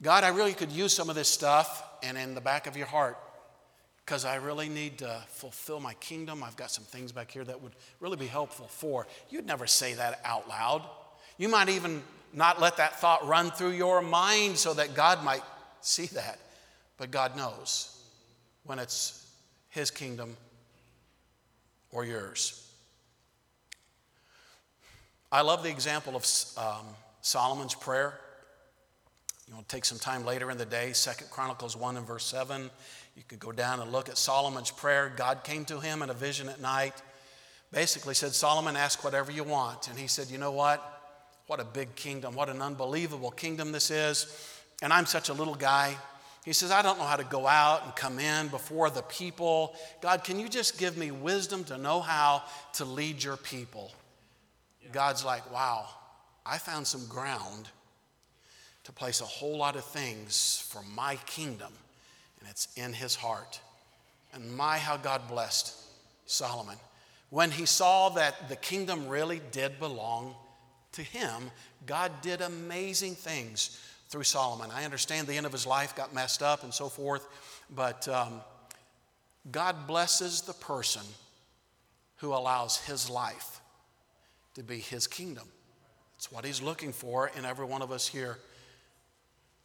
God, 0.00 0.22
I 0.22 0.28
really 0.28 0.54
could 0.54 0.70
use 0.70 0.92
some 0.92 1.10
of 1.10 1.16
this 1.16 1.28
stuff, 1.28 1.82
and 2.04 2.16
in 2.16 2.36
the 2.36 2.40
back 2.40 2.68
of 2.68 2.76
your 2.76 2.86
heart, 2.86 3.18
because 4.06 4.24
I 4.24 4.36
really 4.36 4.68
need 4.68 4.98
to 4.98 5.20
fulfill 5.26 5.80
my 5.80 5.94
kingdom. 5.94 6.44
I've 6.44 6.56
got 6.56 6.70
some 6.70 6.84
things 6.84 7.10
back 7.10 7.28
here 7.28 7.42
that 7.42 7.60
would 7.60 7.72
really 7.98 8.16
be 8.16 8.28
helpful 8.28 8.68
for. 8.68 9.08
You'd 9.30 9.46
never 9.46 9.66
say 9.66 9.94
that 9.94 10.20
out 10.24 10.48
loud. 10.48 10.82
You 11.38 11.48
might 11.48 11.68
even 11.68 12.04
not 12.32 12.60
let 12.60 12.76
that 12.76 13.00
thought 13.00 13.26
run 13.26 13.50
through 13.50 13.72
your 13.72 14.00
mind 14.00 14.58
so 14.58 14.74
that 14.74 14.94
God 14.94 15.24
might 15.24 15.42
see 15.80 16.06
that. 16.06 16.38
But 16.98 17.10
God 17.10 17.36
knows 17.36 18.00
when 18.64 18.78
it's 18.78 19.28
His 19.70 19.90
kingdom 19.90 20.36
or 21.90 22.04
yours. 22.04 22.62
I 25.32 25.40
love 25.40 25.64
the 25.64 25.70
example 25.70 26.14
of 26.14 26.24
um, 26.56 26.86
Solomon's 27.22 27.74
prayer. 27.74 28.20
You 29.48 29.54
want 29.54 29.68
to 29.68 29.76
take 29.76 29.84
some 29.84 29.98
time 29.98 30.24
later 30.24 30.50
in 30.52 30.58
the 30.58 30.66
day, 30.66 30.92
Second 30.92 31.28
Chronicles 31.30 31.76
1 31.76 31.96
and 31.96 32.06
verse 32.06 32.24
7. 32.24 32.70
You 33.16 33.22
could 33.26 33.40
go 33.40 33.50
down 33.50 33.80
and 33.80 33.90
look 33.90 34.10
at 34.10 34.18
Solomon's 34.18 34.70
prayer. 34.70 35.10
God 35.16 35.42
came 35.42 35.64
to 35.66 35.80
him 35.80 36.02
in 36.02 36.10
a 36.10 36.14
vision 36.14 36.50
at 36.50 36.60
night. 36.60 36.92
Basically 37.72 38.14
said, 38.14 38.32
Solomon, 38.32 38.76
ask 38.76 39.02
whatever 39.02 39.32
you 39.32 39.42
want. 39.42 39.88
And 39.88 39.98
he 39.98 40.06
said, 40.06 40.30
You 40.30 40.38
know 40.38 40.52
what? 40.52 40.92
What 41.46 41.58
a 41.58 41.64
big 41.64 41.94
kingdom. 41.94 42.34
What 42.34 42.50
an 42.50 42.60
unbelievable 42.60 43.30
kingdom 43.30 43.72
this 43.72 43.90
is. 43.90 44.26
And 44.82 44.92
I'm 44.92 45.06
such 45.06 45.30
a 45.30 45.32
little 45.32 45.54
guy. 45.54 45.96
He 46.44 46.52
says, 46.52 46.70
I 46.70 46.82
don't 46.82 46.98
know 46.98 47.06
how 47.06 47.16
to 47.16 47.24
go 47.24 47.46
out 47.46 47.84
and 47.84 47.96
come 47.96 48.18
in 48.18 48.48
before 48.48 48.90
the 48.90 49.02
people. 49.02 49.74
God, 50.00 50.22
can 50.22 50.38
you 50.38 50.48
just 50.48 50.78
give 50.78 50.96
me 50.96 51.10
wisdom 51.10 51.64
to 51.64 51.78
know 51.78 52.00
how 52.00 52.44
to 52.74 52.84
lead 52.84 53.24
your 53.24 53.36
people? 53.36 53.92
Yeah. 54.82 54.90
God's 54.92 55.24
like, 55.24 55.50
wow, 55.52 55.88
I 56.44 56.58
found 56.58 56.86
some 56.86 57.06
ground 57.06 57.68
to 58.84 58.92
place 58.92 59.20
a 59.20 59.24
whole 59.24 59.56
lot 59.56 59.74
of 59.74 59.84
things 59.84 60.64
for 60.70 60.82
my 60.94 61.16
kingdom 61.26 61.72
and 62.46 62.52
it's 62.52 62.68
in 62.76 62.92
his 62.92 63.16
heart. 63.16 63.60
And 64.32 64.56
my, 64.56 64.78
how 64.78 64.96
God 64.96 65.22
blessed 65.28 65.74
Solomon. 66.26 66.76
When 67.30 67.50
he 67.50 67.66
saw 67.66 68.10
that 68.10 68.48
the 68.48 68.54
kingdom 68.54 69.08
really 69.08 69.40
did 69.50 69.80
belong 69.80 70.36
to 70.92 71.02
him, 71.02 71.50
God 71.86 72.12
did 72.22 72.40
amazing 72.42 73.16
things 73.16 73.80
through 74.10 74.22
Solomon. 74.22 74.70
I 74.72 74.84
understand 74.84 75.26
the 75.26 75.36
end 75.36 75.46
of 75.46 75.50
his 75.50 75.66
life 75.66 75.96
got 75.96 76.14
messed 76.14 76.40
up 76.40 76.62
and 76.62 76.72
so 76.72 76.88
forth, 76.88 77.26
but 77.74 78.06
um, 78.06 78.40
God 79.50 79.88
blesses 79.88 80.42
the 80.42 80.52
person 80.52 81.02
who 82.18 82.32
allows 82.32 82.78
his 82.78 83.10
life 83.10 83.60
to 84.54 84.62
be 84.62 84.78
his 84.78 85.08
kingdom. 85.08 85.48
It's 86.16 86.30
what 86.30 86.44
he's 86.44 86.62
looking 86.62 86.92
for 86.92 87.32
in 87.36 87.44
every 87.44 87.66
one 87.66 87.82
of 87.82 87.90
us 87.90 88.06
here 88.06 88.38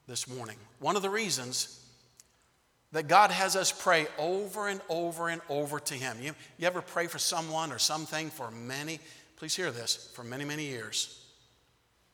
this 0.07 0.27
morning. 0.27 0.57
One 0.79 0.95
of 0.95 1.03
the 1.03 1.11
reasons 1.11 1.80
that 2.91 3.07
God 3.07 3.31
has 3.31 3.55
us 3.55 3.71
pray 3.71 4.07
over 4.17 4.67
and 4.67 4.81
over 4.89 5.29
and 5.29 5.41
over 5.49 5.79
to 5.79 5.93
Him. 5.93 6.17
You, 6.21 6.33
you 6.57 6.67
ever 6.67 6.81
pray 6.81 7.07
for 7.07 7.19
someone 7.19 7.71
or 7.71 7.79
something 7.79 8.29
for 8.29 8.51
many, 8.51 8.99
please 9.37 9.55
hear 9.55 9.71
this, 9.71 10.11
for 10.13 10.23
many, 10.23 10.43
many 10.43 10.65
years? 10.65 11.25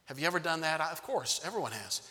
Have 0.05 0.19
you 0.19 0.27
ever 0.27 0.39
done 0.39 0.61
that? 0.61 0.79
Of 0.79 1.03
course, 1.03 1.41
everyone 1.43 1.71
has. 1.71 2.01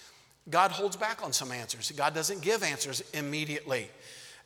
God 0.50 0.70
holds 0.70 0.96
back 0.96 1.24
on 1.24 1.32
some 1.32 1.50
answers. 1.50 1.90
God 1.92 2.14
doesn't 2.14 2.42
give 2.42 2.62
answers 2.62 3.02
immediately. 3.14 3.88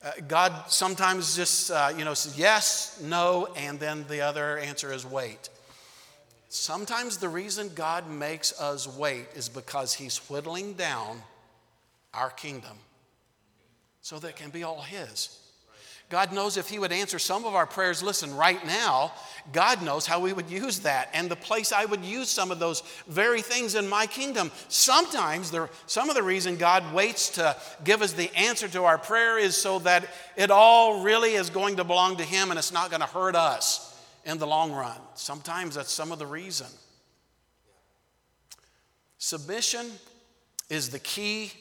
Uh, 0.03 0.13
God 0.29 0.53
sometimes 0.69 1.37
just, 1.37 1.71
uh, 1.71 1.93
you 1.97 2.05
know, 2.05 2.15
says 2.15 2.39
yes, 2.39 3.01
no, 3.03 3.49
and 3.57 3.79
then 3.79 4.07
the 4.09 4.21
other 4.21 4.59
answer 4.59 4.93
is 4.93 5.05
wait. 5.05 5.51
Sometimes 6.49 7.19
the 7.19 7.29
reason 7.29 7.71
God 7.75 8.09
makes 8.11 8.59
us 8.61 8.87
wait 8.87 9.27
is 9.35 9.49
because 9.49 9.95
He's 9.95 10.19
whittling 10.31 10.73
down 10.75 11.23
our 12.15 12.31
kingdom 12.31 12.77
so 14.03 14.19
that 14.19 14.37
can 14.37 14.51
be 14.51 14.63
all 14.63 14.81
His. 14.81 15.37
God 16.11 16.33
knows 16.33 16.57
if 16.57 16.69
He 16.69 16.81
would 16.81 16.91
answer 16.91 17.21
some 17.21 17.45
of 17.45 17.55
our 17.55 17.67
prayers, 17.67 18.03
listen, 18.03 18.35
right 18.35 18.65
now, 18.67 19.13
God 19.53 19.81
knows 19.81 20.07
how 20.07 20.19
we 20.19 20.33
would 20.33 20.51
use 20.51 20.81
that 20.81 21.09
and 21.15 21.31
the 21.31 21.37
place 21.37 21.73
I 21.73 21.85
would 21.85 22.05
use 22.05 22.29
some 22.29 22.51
of 22.51 22.59
those 22.59 22.83
very 23.07 23.43
things 23.43 23.77
in 23.77 23.89
my 23.89 24.07
kingdom. 24.07 24.51
Sometimes, 24.69 25.53
there, 25.53 25.71
some 25.87 26.11
of 26.11 26.17
the 26.17 26.23
reason 26.23 26.57
God 26.57 26.93
waits 26.93 27.31
to 27.31 27.57
give 27.85 28.03
us 28.03 28.13
the 28.13 28.35
answer 28.37 28.67
to 28.69 28.85
our 28.85 28.99
prayer 28.99 29.39
is 29.39 29.57
so 29.57 29.79
that 29.81 30.09
it 30.37 30.51
all 30.51 31.05
really 31.05 31.35
is 31.35 31.49
going 31.49 31.77
to 31.77 31.85
belong 31.85 32.17
to 32.17 32.25
Him 32.25 32.51
and 32.51 32.59
it's 32.59 32.73
not 32.73 32.91
going 32.91 33.03
to 33.03 33.07
hurt 33.07 33.37
us 33.37 33.97
in 34.25 34.39
the 34.39 34.47
long 34.49 34.73
run. 34.73 34.99
Sometimes 35.15 35.77
that's 35.77 35.93
some 35.93 36.11
of 36.11 36.19
the 36.19 36.27
reason. 36.27 36.67
Submission 39.19 39.87
is 40.69 40.91
the 40.91 40.99
key 40.99 41.53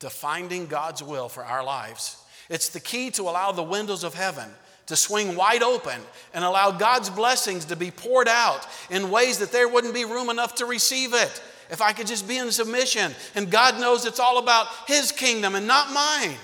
to 0.00 0.10
finding 0.10 0.66
God's 0.66 1.02
will 1.02 1.28
for 1.28 1.44
our 1.44 1.64
lives. 1.64 2.16
It's 2.48 2.68
the 2.68 2.80
key 2.80 3.10
to 3.12 3.22
allow 3.22 3.52
the 3.52 3.62
windows 3.62 4.04
of 4.04 4.14
heaven 4.14 4.48
to 4.88 4.96
swing 4.96 5.36
wide 5.36 5.62
open 5.62 6.00
and 6.32 6.44
allow 6.44 6.70
God's 6.70 7.10
blessings 7.10 7.66
to 7.66 7.76
be 7.76 7.90
poured 7.90 8.26
out 8.26 8.66
in 8.90 9.10
ways 9.10 9.38
that 9.38 9.52
there 9.52 9.68
wouldn't 9.68 9.94
be 9.94 10.04
room 10.04 10.30
enough 10.30 10.56
to 10.56 10.66
receive 10.66 11.12
it. 11.12 11.42
If 11.70 11.82
I 11.82 11.92
could 11.92 12.06
just 12.06 12.26
be 12.26 12.38
in 12.38 12.50
submission, 12.50 13.12
and 13.34 13.50
God 13.50 13.78
knows 13.78 14.06
it's 14.06 14.18
all 14.18 14.38
about 14.38 14.68
His 14.86 15.12
kingdom 15.12 15.54
and 15.54 15.66
not 15.66 15.92
mine. 15.92 16.36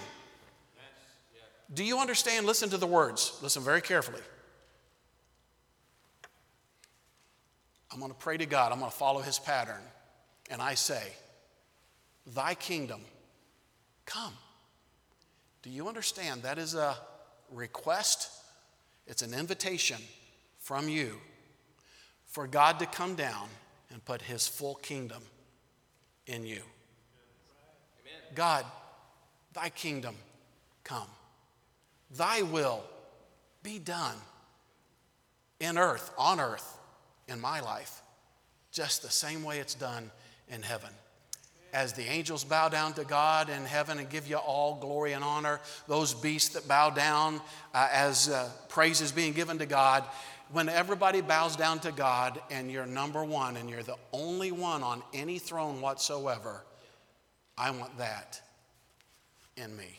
Do 1.72 1.82
you 1.82 1.98
understand? 1.98 2.44
Listen 2.44 2.68
to 2.70 2.76
the 2.76 2.86
words. 2.86 3.38
Listen 3.42 3.62
very 3.62 3.80
carefully. 3.80 4.20
I'm 7.90 7.98
going 7.98 8.12
to 8.12 8.18
pray 8.18 8.36
to 8.36 8.46
God. 8.46 8.70
I'm 8.70 8.80
going 8.80 8.90
to 8.90 8.96
follow 8.96 9.22
His 9.22 9.38
pattern. 9.38 9.80
And 10.50 10.60
I 10.60 10.74
say, 10.74 11.02
Thy 12.34 12.54
kingdom 12.54 13.00
Come. 14.06 14.34
Do 15.62 15.70
you 15.70 15.88
understand? 15.88 16.42
That 16.42 16.58
is 16.58 16.74
a 16.74 16.96
request, 17.50 18.30
it's 19.06 19.22
an 19.22 19.34
invitation 19.34 19.98
from 20.58 20.88
you 20.88 21.18
for 22.26 22.46
God 22.46 22.78
to 22.80 22.86
come 22.86 23.14
down 23.14 23.48
and 23.90 24.04
put 24.04 24.22
his 24.22 24.48
full 24.48 24.74
kingdom 24.76 25.22
in 26.26 26.44
you. 26.44 26.62
God, 28.34 28.64
thy 29.52 29.68
kingdom 29.68 30.16
come. 30.82 31.06
Thy 32.10 32.42
will 32.42 32.82
be 33.62 33.78
done 33.78 34.16
in 35.60 35.78
earth, 35.78 36.10
on 36.18 36.40
earth, 36.40 36.78
in 37.28 37.40
my 37.40 37.60
life, 37.60 38.02
just 38.72 39.02
the 39.02 39.10
same 39.10 39.44
way 39.44 39.60
it's 39.60 39.74
done 39.74 40.10
in 40.48 40.62
heaven. 40.62 40.90
As 41.74 41.92
the 41.92 42.04
angels 42.04 42.44
bow 42.44 42.68
down 42.68 42.92
to 42.92 43.04
God 43.04 43.50
in 43.50 43.64
heaven 43.64 43.98
and 43.98 44.08
give 44.08 44.28
you 44.28 44.37
all 44.37 44.76
glory 44.76 45.12
and 45.12 45.24
honor, 45.24 45.58
those 45.88 46.14
beasts 46.14 46.54
that 46.54 46.68
bow 46.68 46.90
down 46.90 47.40
uh, 47.74 47.88
as 47.92 48.28
uh, 48.28 48.48
praise 48.68 49.00
is 49.00 49.10
being 49.10 49.32
given 49.32 49.58
to 49.58 49.66
God, 49.66 50.04
when 50.52 50.68
everybody 50.68 51.20
bows 51.20 51.56
down 51.56 51.80
to 51.80 51.90
God 51.90 52.40
and 52.48 52.70
you're 52.70 52.87
number 52.87 53.24
one 53.24 53.56
and 53.56 53.68
you're 53.68 53.82
the 53.82 53.96
only 54.12 54.52
one 54.52 54.84
on 54.84 55.02
any 55.12 55.40
throne 55.40 55.80
whatsoever, 55.80 56.64
I 57.58 57.72
want 57.72 57.98
that 57.98 58.40
in 59.56 59.76
me. 59.76 59.98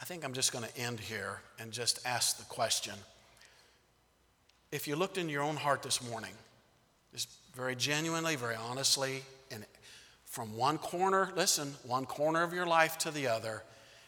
I 0.00 0.04
think 0.04 0.24
I'm 0.24 0.32
just 0.32 0.52
going 0.52 0.64
to 0.64 0.76
end 0.76 0.98
here 0.98 1.42
and 1.60 1.70
just 1.70 2.04
ask 2.04 2.38
the 2.38 2.44
question. 2.46 2.94
If 4.72 4.88
you 4.88 4.96
looked 4.96 5.18
in 5.18 5.28
your 5.28 5.42
own 5.42 5.56
heart 5.56 5.82
this 5.82 6.02
morning, 6.10 6.32
just 7.12 7.28
very 7.54 7.76
genuinely, 7.76 8.36
very 8.36 8.56
honestly, 8.56 9.22
and 9.50 9.66
from 10.24 10.56
one 10.56 10.78
corner, 10.78 11.30
listen, 11.36 11.74
one 11.84 12.06
corner 12.06 12.42
of 12.42 12.54
your 12.54 12.66
life 12.66 12.96
to 12.98 13.10
the 13.10 13.26
other, 13.26 13.62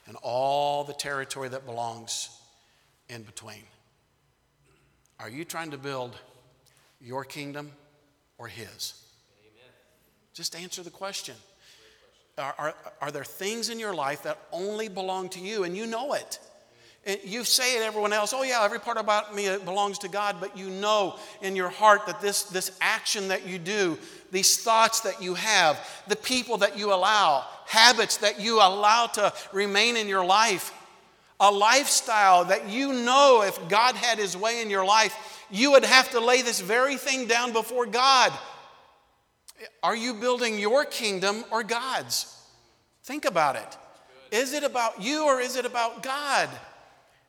and 0.07 0.17
all 0.23 0.83
the 0.83 0.95
territory 0.95 1.51
that 1.51 1.67
belongs 1.67 2.31
in 3.11 3.23
between. 3.25 3.63
Are 5.21 5.29
you 5.29 5.45
trying 5.45 5.71
to 5.71 5.79
build 5.79 6.17
your 6.99 7.25
kingdom 7.25 7.71
or 8.39 8.49
His? 8.49 8.95
Amen. 9.43 9.71
Just 10.33 10.57
answer 10.57 10.83
the 10.83 10.91
question. 10.91 11.35
Are, 12.39 12.55
are, 12.59 12.75
are, 13.03 13.11
there 13.13 13.25
things 13.25 13.69
in 13.69 13.79
your 13.79 13.95
life 13.95 14.23
that 14.23 14.39
only 14.51 14.89
belong 14.89 15.29
to 15.31 15.41
you 15.41 15.65
and 15.65 15.77
you 15.77 15.87
know 15.87 16.15
it? 16.15 16.41
You 17.23 17.45
say 17.45 17.77
it 17.77 17.83
everyone 17.83 18.15
else, 18.15 18.33
oh, 18.33 18.43
yeah, 18.43 18.65
every 18.65 18.81
part 18.81 18.97
about 18.97 19.35
me 19.35 19.55
belongs 19.65 19.99
to 19.99 20.09
God, 20.09 20.37
but 20.41 20.57
you 20.57 20.71
know 20.71 21.17
in 21.43 21.55
your 21.55 21.69
heart 21.69 22.07
that 22.07 22.23
this, 22.23 22.45
this 22.45 22.77
action 22.81 23.29
that 23.29 23.47
you 23.47 23.59
do, 23.59 23.99
these 24.31 24.63
thoughts 24.63 25.01
that 25.01 25.23
you 25.23 25.35
have, 25.35 25.79
the 26.09 26.17
people 26.17 26.57
that 26.59 26.79
you 26.79 26.95
allow, 26.95 27.45
habits 27.67 28.17
that 28.19 28.41
you 28.41 28.57
allow 28.57 29.07
to 29.07 29.33
remain 29.53 29.99
in 29.99 30.09
your 30.09 30.25
life, 30.25 30.73
a 31.41 31.51
lifestyle 31.51 32.47
that 32.47 32.69
you 32.71 32.93
know 32.93 33.43
if 33.47 33.69
God 33.69 33.97
had 33.97 34.19
His 34.19 34.35
way 34.35 34.63
in 34.63 34.71
your 34.71 34.85
life, 34.85 35.45
you 35.51 35.73
would 35.73 35.85
have 35.85 36.11
to 36.13 36.21
lay 36.21 36.41
this 36.41 36.61
very 36.61 36.97
thing 36.97 37.27
down 37.27 37.53
before 37.53 37.85
God. 37.85 38.33
Are 39.83 39.97
you 39.97 40.15
building 40.15 40.59
your 40.59 40.87
kingdom 40.87 41.45
or 41.51 41.63
God's? 41.63 42.35
Think 43.03 43.27
about 43.27 43.57
it. 43.57 43.77
Is 44.31 44.55
it 44.55 44.65
about 44.65 45.03
you 45.03 45.27
or 45.27 45.41
is 45.41 45.57
it 45.57 45.67
about 45.67 46.03
God? 46.03 46.49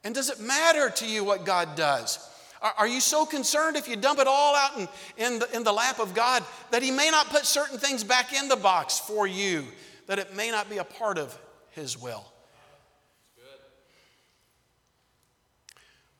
And 0.06 0.14
does 0.14 0.30
it 0.30 0.40
matter 0.40 0.92
to 0.92 1.08
you 1.08 1.24
what 1.24 1.46
God 1.46 1.76
does? 1.76 2.20
Are, 2.78 2.88
you 2.88 3.02
so 3.02 3.26
concerned 3.26 3.76
if 3.76 3.88
you 3.88 3.96
dump 3.96 4.20
it 4.20 4.28
all 4.28 4.56
out 4.56 4.78
in, 4.78 4.88
in, 5.18 5.40
the, 5.40 5.56
in 5.56 5.64
the 5.64 5.74
lap 5.74 6.00
of 6.00 6.14
God 6.14 6.44
that 6.72 6.82
He 6.82 6.90
may 6.90 7.10
not 7.10 7.30
put 7.30 7.46
certain 7.46 7.78
things 7.78 8.04
back 8.04 8.32
in 8.32 8.48
the 8.48 8.56
box 8.56 9.00
for 9.00 9.28
you, 9.28 9.66
that 10.08 10.20
it 10.20 10.36
may 10.36 10.52
not 10.52 10.70
be 10.70 10.78
a 10.78 10.84
part 10.84 11.18
of 11.18 11.38
His 11.72 12.00
will? 12.00 12.26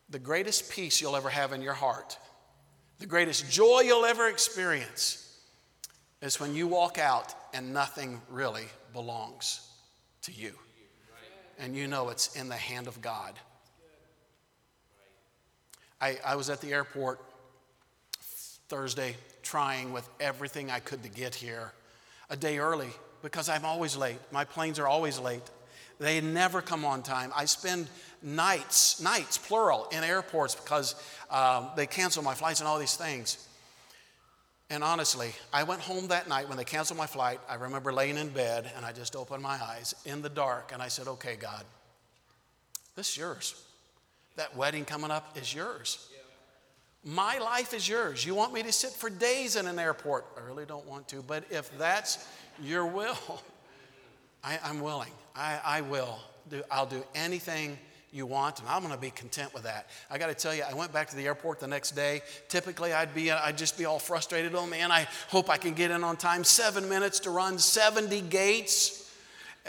The 0.10 0.20
greatest 0.20 0.72
peace 0.72 1.02
you'll 1.02 1.16
ever 1.16 1.30
have 1.30 1.54
in 1.54 1.62
your 1.62 1.74
heart, 1.74 2.18
the 3.00 3.08
greatest 3.08 3.50
joy 3.50 3.82
you'll 3.82 4.06
ever 4.06 4.28
experience 4.28 5.22
is 6.22 6.40
when 6.40 6.56
you 6.56 6.68
walk 6.68 6.98
out 6.98 7.34
and 7.54 7.74
nothing 7.74 8.22
really 8.30 8.66
belongs 8.94 9.68
to 10.24 10.32
you. 10.32 10.54
And 11.58 11.76
you 11.76 11.88
know 11.88 12.10
it's 12.10 12.36
in 12.36 12.50
the 12.50 12.56
hand 12.56 12.88
of 12.88 13.02
God. 13.02 13.40
I, 16.02 16.18
I 16.26 16.36
was 16.36 16.50
at 16.50 16.62
the 16.62 16.72
airport 16.74 17.20
Thursday 18.68 19.16
trying 19.44 19.94
with 19.94 20.08
everything 20.20 20.72
I 20.72 20.80
could 20.80 21.04
to 21.04 21.10
get 21.10 21.36
here 21.36 21.72
a 22.30 22.36
day 22.36 22.58
early 22.58 22.90
because 23.22 23.50
I'm 23.50 23.66
always 23.66 23.96
late. 23.96 24.18
My 24.32 24.44
planes 24.44 24.80
are 24.80 24.88
always 24.88 25.20
late. 25.20 25.44
They 26.00 26.20
never 26.20 26.62
come 26.62 26.84
on 26.84 27.04
time. 27.04 27.32
I 27.36 27.46
spend 27.46 27.88
nights, 28.22 29.00
nights, 29.00 29.38
plural, 29.38 29.88
in 29.92 30.04
airports 30.04 30.56
because 30.56 30.96
um, 31.30 31.70
they 31.76 31.88
cancel 31.88 32.24
my 32.24 32.34
flights 32.34 32.60
and 32.60 32.68
all 32.68 32.80
these 32.80 32.96
things. 32.96 33.48
And 34.70 34.84
honestly, 34.84 35.32
I 35.54 35.64
went 35.64 35.82
home 35.82 36.08
that 36.08 36.28
night 36.28 36.50
when 36.50 36.58
they 36.58 36.64
canceled 36.64 36.98
my 36.98 37.06
flight. 37.06 37.40
I 37.48 37.56
remember 37.56 37.94
laying 37.94 38.18
in 38.18 38.30
bed 38.30 38.72
and 38.76 38.84
I 38.84 38.92
just 38.92 39.16
opened 39.16 39.44
my 39.44 39.62
eyes 39.64 39.94
in 40.06 40.22
the 40.22 40.30
dark 40.30 40.72
and 40.74 40.82
I 40.82 40.88
said, 40.88 41.08
Okay, 41.08 41.36
God, 41.36 41.64
this 42.96 43.12
is 43.12 43.18
yours. 43.18 43.65
That 44.36 44.56
wedding 44.56 44.86
coming 44.86 45.12
up 45.12 45.38
is 45.38 45.54
yours. 45.54 46.10
My 47.04 47.38
life 47.38 47.74
is 47.74 47.88
yours. 47.88 48.26
You 48.26 48.34
want 48.34 48.52
me 48.52 48.64
to 48.64 48.72
sit 48.72 48.90
for 48.90 49.12
days 49.12 49.56
in 49.56 49.68
an 49.68 49.78
airport? 49.78 50.26
I 50.38 50.46
really 50.46 50.66
don't 50.66 50.88
want 50.88 51.08
to, 51.10 51.22
but 51.22 51.44
if 51.52 51.76
that's 51.78 52.28
your 52.62 52.88
will, 52.88 53.18
I, 54.44 54.58
am 54.64 54.82
willing. 54.82 55.12
I, 55.36 55.60
I 55.64 55.82
will. 55.82 56.20
Do, 56.50 56.64
I'll 56.72 56.88
do 56.88 57.04
anything 57.14 57.78
you 58.12 58.26
want, 58.26 58.60
and 58.60 58.68
I'm 58.68 58.82
going 58.82 58.94
to 58.94 59.00
be 59.00 59.12
content 59.12 59.54
with 59.54 59.64
that. 59.64 59.90
I 60.10 60.18
got 60.18 60.28
to 60.28 60.34
tell 60.34 60.56
you, 60.56 60.64
I 60.64 60.74
went 60.74 60.92
back 60.94 61.10
to 61.10 61.16
the 61.16 61.26
airport 61.26 61.60
the 61.60 61.68
next 61.68 61.92
day. 61.92 62.22
Typically, 62.48 62.92
I'd 62.92 63.14
be, 63.14 63.32
I'd 63.32 63.58
just 63.58 63.78
be 63.78 63.86
all 63.86 64.00
frustrated. 64.00 64.56
Oh 64.56 64.66
man, 64.66 64.92
I 64.92 65.08
hope 65.28 65.50
I 65.50 65.58
can 65.58 65.74
get 65.74 65.92
in 65.92 66.04
on 66.04 66.18
time. 66.18 66.44
Seven 66.44 66.90
minutes 66.90 67.20
to 67.22 67.30
run 67.30 67.60
70 67.60 68.22
gates. 68.22 69.14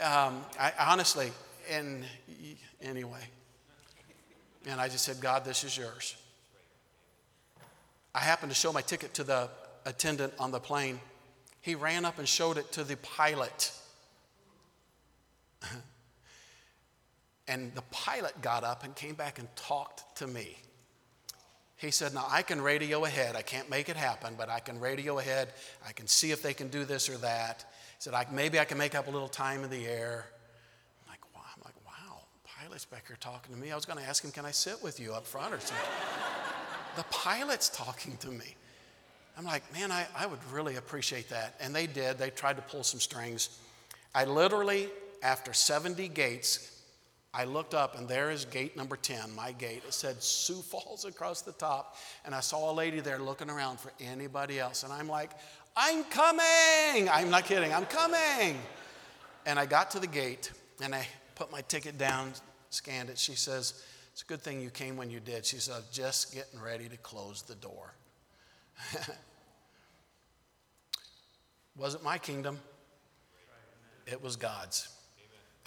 Um, 0.01 0.43
I 0.59 0.71
honestly, 0.79 1.31
and 1.69 2.03
anyway, 2.81 3.21
and 4.67 4.81
I 4.81 4.87
just 4.87 5.05
said, 5.05 5.19
God, 5.19 5.45
this 5.45 5.63
is 5.63 5.77
yours. 5.77 6.15
I 8.13 8.19
happened 8.19 8.51
to 8.51 8.55
show 8.55 8.73
my 8.73 8.81
ticket 8.81 9.13
to 9.15 9.23
the 9.23 9.49
attendant 9.85 10.33
on 10.39 10.51
the 10.51 10.59
plane. 10.59 10.99
He 11.61 11.75
ran 11.75 12.05
up 12.05 12.19
and 12.19 12.27
showed 12.27 12.57
it 12.57 12.71
to 12.73 12.83
the 12.83 12.97
pilot. 12.97 13.71
And 17.49 17.73
the 17.75 17.81
pilot 17.91 18.41
got 18.41 18.65
up 18.65 18.83
and 18.83 18.93
came 18.93 19.15
back 19.15 19.39
and 19.39 19.47
talked 19.55 20.17
to 20.17 20.27
me. 20.27 20.57
He 21.77 21.91
said, 21.91 22.13
Now 22.13 22.25
I 22.29 22.41
can 22.41 22.59
radio 22.59 23.05
ahead. 23.05 23.37
I 23.37 23.41
can't 23.41 23.69
make 23.69 23.87
it 23.87 23.95
happen, 23.95 24.33
but 24.37 24.49
I 24.49 24.59
can 24.59 24.79
radio 24.81 25.17
ahead. 25.19 25.53
I 25.87 25.93
can 25.93 26.07
see 26.07 26.31
if 26.31 26.41
they 26.41 26.53
can 26.53 26.67
do 26.67 26.83
this 26.83 27.07
or 27.07 27.17
that. 27.19 27.63
He 27.97 28.09
said, 28.09 28.13
Maybe 28.33 28.59
I 28.59 28.65
can 28.65 28.77
make 28.77 28.95
up 28.95 29.07
a 29.07 29.11
little 29.11 29.29
time 29.29 29.63
in 29.63 29.69
the 29.69 29.85
air. 29.85 30.25
I'm 31.05 31.09
like, 31.09 31.21
wow. 31.33 31.41
I'm 31.55 31.61
like, 31.63 31.75
wow, 31.85 32.23
pilot's 32.77 32.85
back 32.85 33.07
here 33.07 33.17
talking 33.19 33.55
to 33.55 33.59
me. 33.59 33.71
I 33.71 33.75
was 33.75 33.85
going 33.85 33.97
to 33.97 34.05
ask 34.05 34.23
him, 34.23 34.29
Can 34.29 34.45
I 34.45 34.51
sit 34.51 34.83
with 34.83 34.99
you 34.99 35.13
up 35.13 35.25
front 35.25 35.51
or 35.51 35.59
something? 35.59 35.83
the 36.95 37.03
pilot's 37.05 37.69
talking 37.69 38.17
to 38.17 38.27
me. 38.27 38.55
I'm 39.35 39.45
like, 39.45 39.63
Man, 39.73 39.91
I, 39.91 40.05
I 40.15 40.27
would 40.27 40.37
really 40.51 40.75
appreciate 40.75 41.27
that. 41.29 41.55
And 41.59 41.75
they 41.75 41.87
did. 41.87 42.19
They 42.19 42.29
tried 42.29 42.55
to 42.57 42.61
pull 42.61 42.83
some 42.83 42.99
strings. 42.99 43.57
I 44.13 44.25
literally, 44.25 44.89
after 45.23 45.53
70 45.53 46.07
gates, 46.09 46.83
I 47.33 47.45
looked 47.45 47.73
up 47.73 47.97
and 47.97 48.07
there 48.07 48.29
is 48.29 48.45
gate 48.45 48.77
number 48.77 48.95
10, 48.95 49.35
my 49.35 49.53
gate. 49.53 49.81
It 49.87 49.93
said 49.95 50.21
Sioux 50.21 50.61
Falls 50.61 51.03
across 51.03 51.41
the 51.41 51.53
top. 51.53 51.95
And 52.25 52.35
I 52.35 52.41
saw 52.41 52.71
a 52.71 52.73
lady 52.73 52.99
there 52.99 53.17
looking 53.17 53.49
around 53.49 53.79
for 53.79 53.91
anybody 53.99 54.59
else. 54.59 54.83
And 54.83 54.93
I'm 54.93 55.09
like, 55.09 55.31
I'm 55.75 56.03
coming. 56.03 57.09
I'm 57.09 57.31
not 57.31 57.45
kidding, 57.45 57.73
I'm 57.73 57.87
coming. 57.87 58.59
And 59.47 59.57
I 59.57 59.65
got 59.65 59.89
to 59.91 59.99
the 59.99 60.05
gate 60.05 60.51
and 60.79 60.93
I 60.93 61.07
put 61.33 61.51
my 61.51 61.61
ticket 61.61 61.97
down, 61.97 62.33
scanned 62.69 63.09
it. 63.09 63.17
She 63.17 63.35
says, 63.35 63.83
It's 64.13 64.21
a 64.21 64.25
good 64.25 64.41
thing 64.41 64.61
you 64.61 64.69
came 64.69 64.97
when 64.97 65.09
you 65.09 65.19
did. 65.19 65.45
She 65.45 65.57
said, 65.57 65.83
just 65.91 66.33
getting 66.33 66.59
ready 66.59 66.89
to 66.89 66.97
close 66.97 67.41
the 67.43 67.55
door. 67.55 67.93
Wasn't 71.77 72.03
my 72.03 72.17
kingdom, 72.17 72.59
it 74.05 74.21
was 74.21 74.35
God's. 74.35 74.89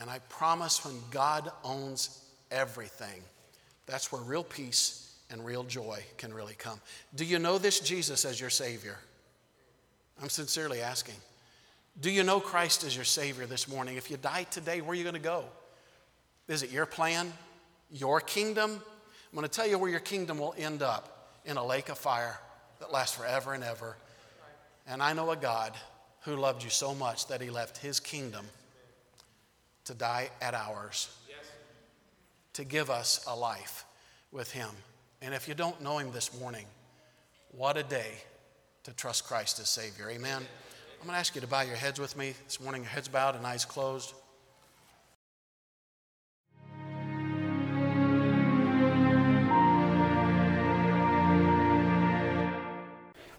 And 0.00 0.08
I 0.08 0.18
promise 0.30 0.84
when 0.84 0.94
God 1.10 1.52
owns 1.62 2.24
everything, 2.50 3.22
that's 3.86 4.10
where 4.10 4.22
real 4.22 4.42
peace 4.42 5.14
and 5.30 5.44
real 5.44 5.62
joy 5.62 6.02
can 6.16 6.32
really 6.32 6.54
come. 6.54 6.80
Do 7.14 7.24
you 7.24 7.38
know 7.38 7.58
this 7.58 7.80
Jesus 7.80 8.24
as 8.24 8.40
your 8.40 8.50
Savior? 8.50 8.98
I'm 10.22 10.30
sincerely 10.30 10.80
asking. 10.80 11.16
Do 12.00 12.10
you 12.10 12.22
know 12.22 12.40
Christ 12.40 12.84
as 12.84 12.94
your 12.94 13.04
Savior 13.04 13.46
this 13.46 13.68
morning? 13.68 13.96
If 13.96 14.10
you 14.10 14.16
die 14.16 14.44
today, 14.44 14.80
where 14.80 14.92
are 14.92 14.94
you 14.94 15.02
going 15.02 15.14
to 15.14 15.20
go? 15.20 15.44
Is 16.50 16.64
it 16.64 16.72
your 16.72 16.84
plan? 16.84 17.32
Your 17.92 18.20
kingdom? 18.20 18.72
I'm 18.72 19.36
going 19.36 19.48
to 19.48 19.48
tell 19.48 19.68
you 19.68 19.78
where 19.78 19.88
your 19.88 20.00
kingdom 20.00 20.38
will 20.38 20.52
end 20.58 20.82
up 20.82 21.38
in 21.44 21.56
a 21.56 21.64
lake 21.64 21.88
of 21.90 21.96
fire 21.96 22.36
that 22.80 22.92
lasts 22.92 23.16
forever 23.16 23.54
and 23.54 23.62
ever. 23.62 23.96
And 24.88 25.00
I 25.00 25.12
know 25.12 25.30
a 25.30 25.36
God 25.36 25.74
who 26.22 26.34
loved 26.34 26.64
you 26.64 26.68
so 26.68 26.92
much 26.92 27.28
that 27.28 27.40
he 27.40 27.50
left 27.50 27.78
his 27.78 28.00
kingdom 28.00 28.44
to 29.84 29.94
die 29.94 30.30
at 30.42 30.54
ours, 30.54 31.16
to 32.54 32.64
give 32.64 32.90
us 32.90 33.24
a 33.28 33.36
life 33.36 33.84
with 34.32 34.50
him. 34.50 34.70
And 35.22 35.32
if 35.32 35.46
you 35.46 35.54
don't 35.54 35.80
know 35.80 35.98
him 35.98 36.10
this 36.10 36.36
morning, 36.40 36.66
what 37.52 37.76
a 37.76 37.84
day 37.84 38.14
to 38.82 38.92
trust 38.92 39.24
Christ 39.24 39.60
as 39.60 39.68
Savior. 39.68 40.10
Amen. 40.10 40.42
I'm 41.00 41.06
going 41.06 41.14
to 41.14 41.20
ask 41.20 41.36
you 41.36 41.42
to 41.42 41.46
bow 41.46 41.60
your 41.60 41.76
heads 41.76 42.00
with 42.00 42.16
me 42.16 42.34
this 42.46 42.60
morning, 42.60 42.82
your 42.82 42.90
heads 42.90 43.06
bowed 43.06 43.36
and 43.36 43.46
eyes 43.46 43.64
closed. 43.64 44.14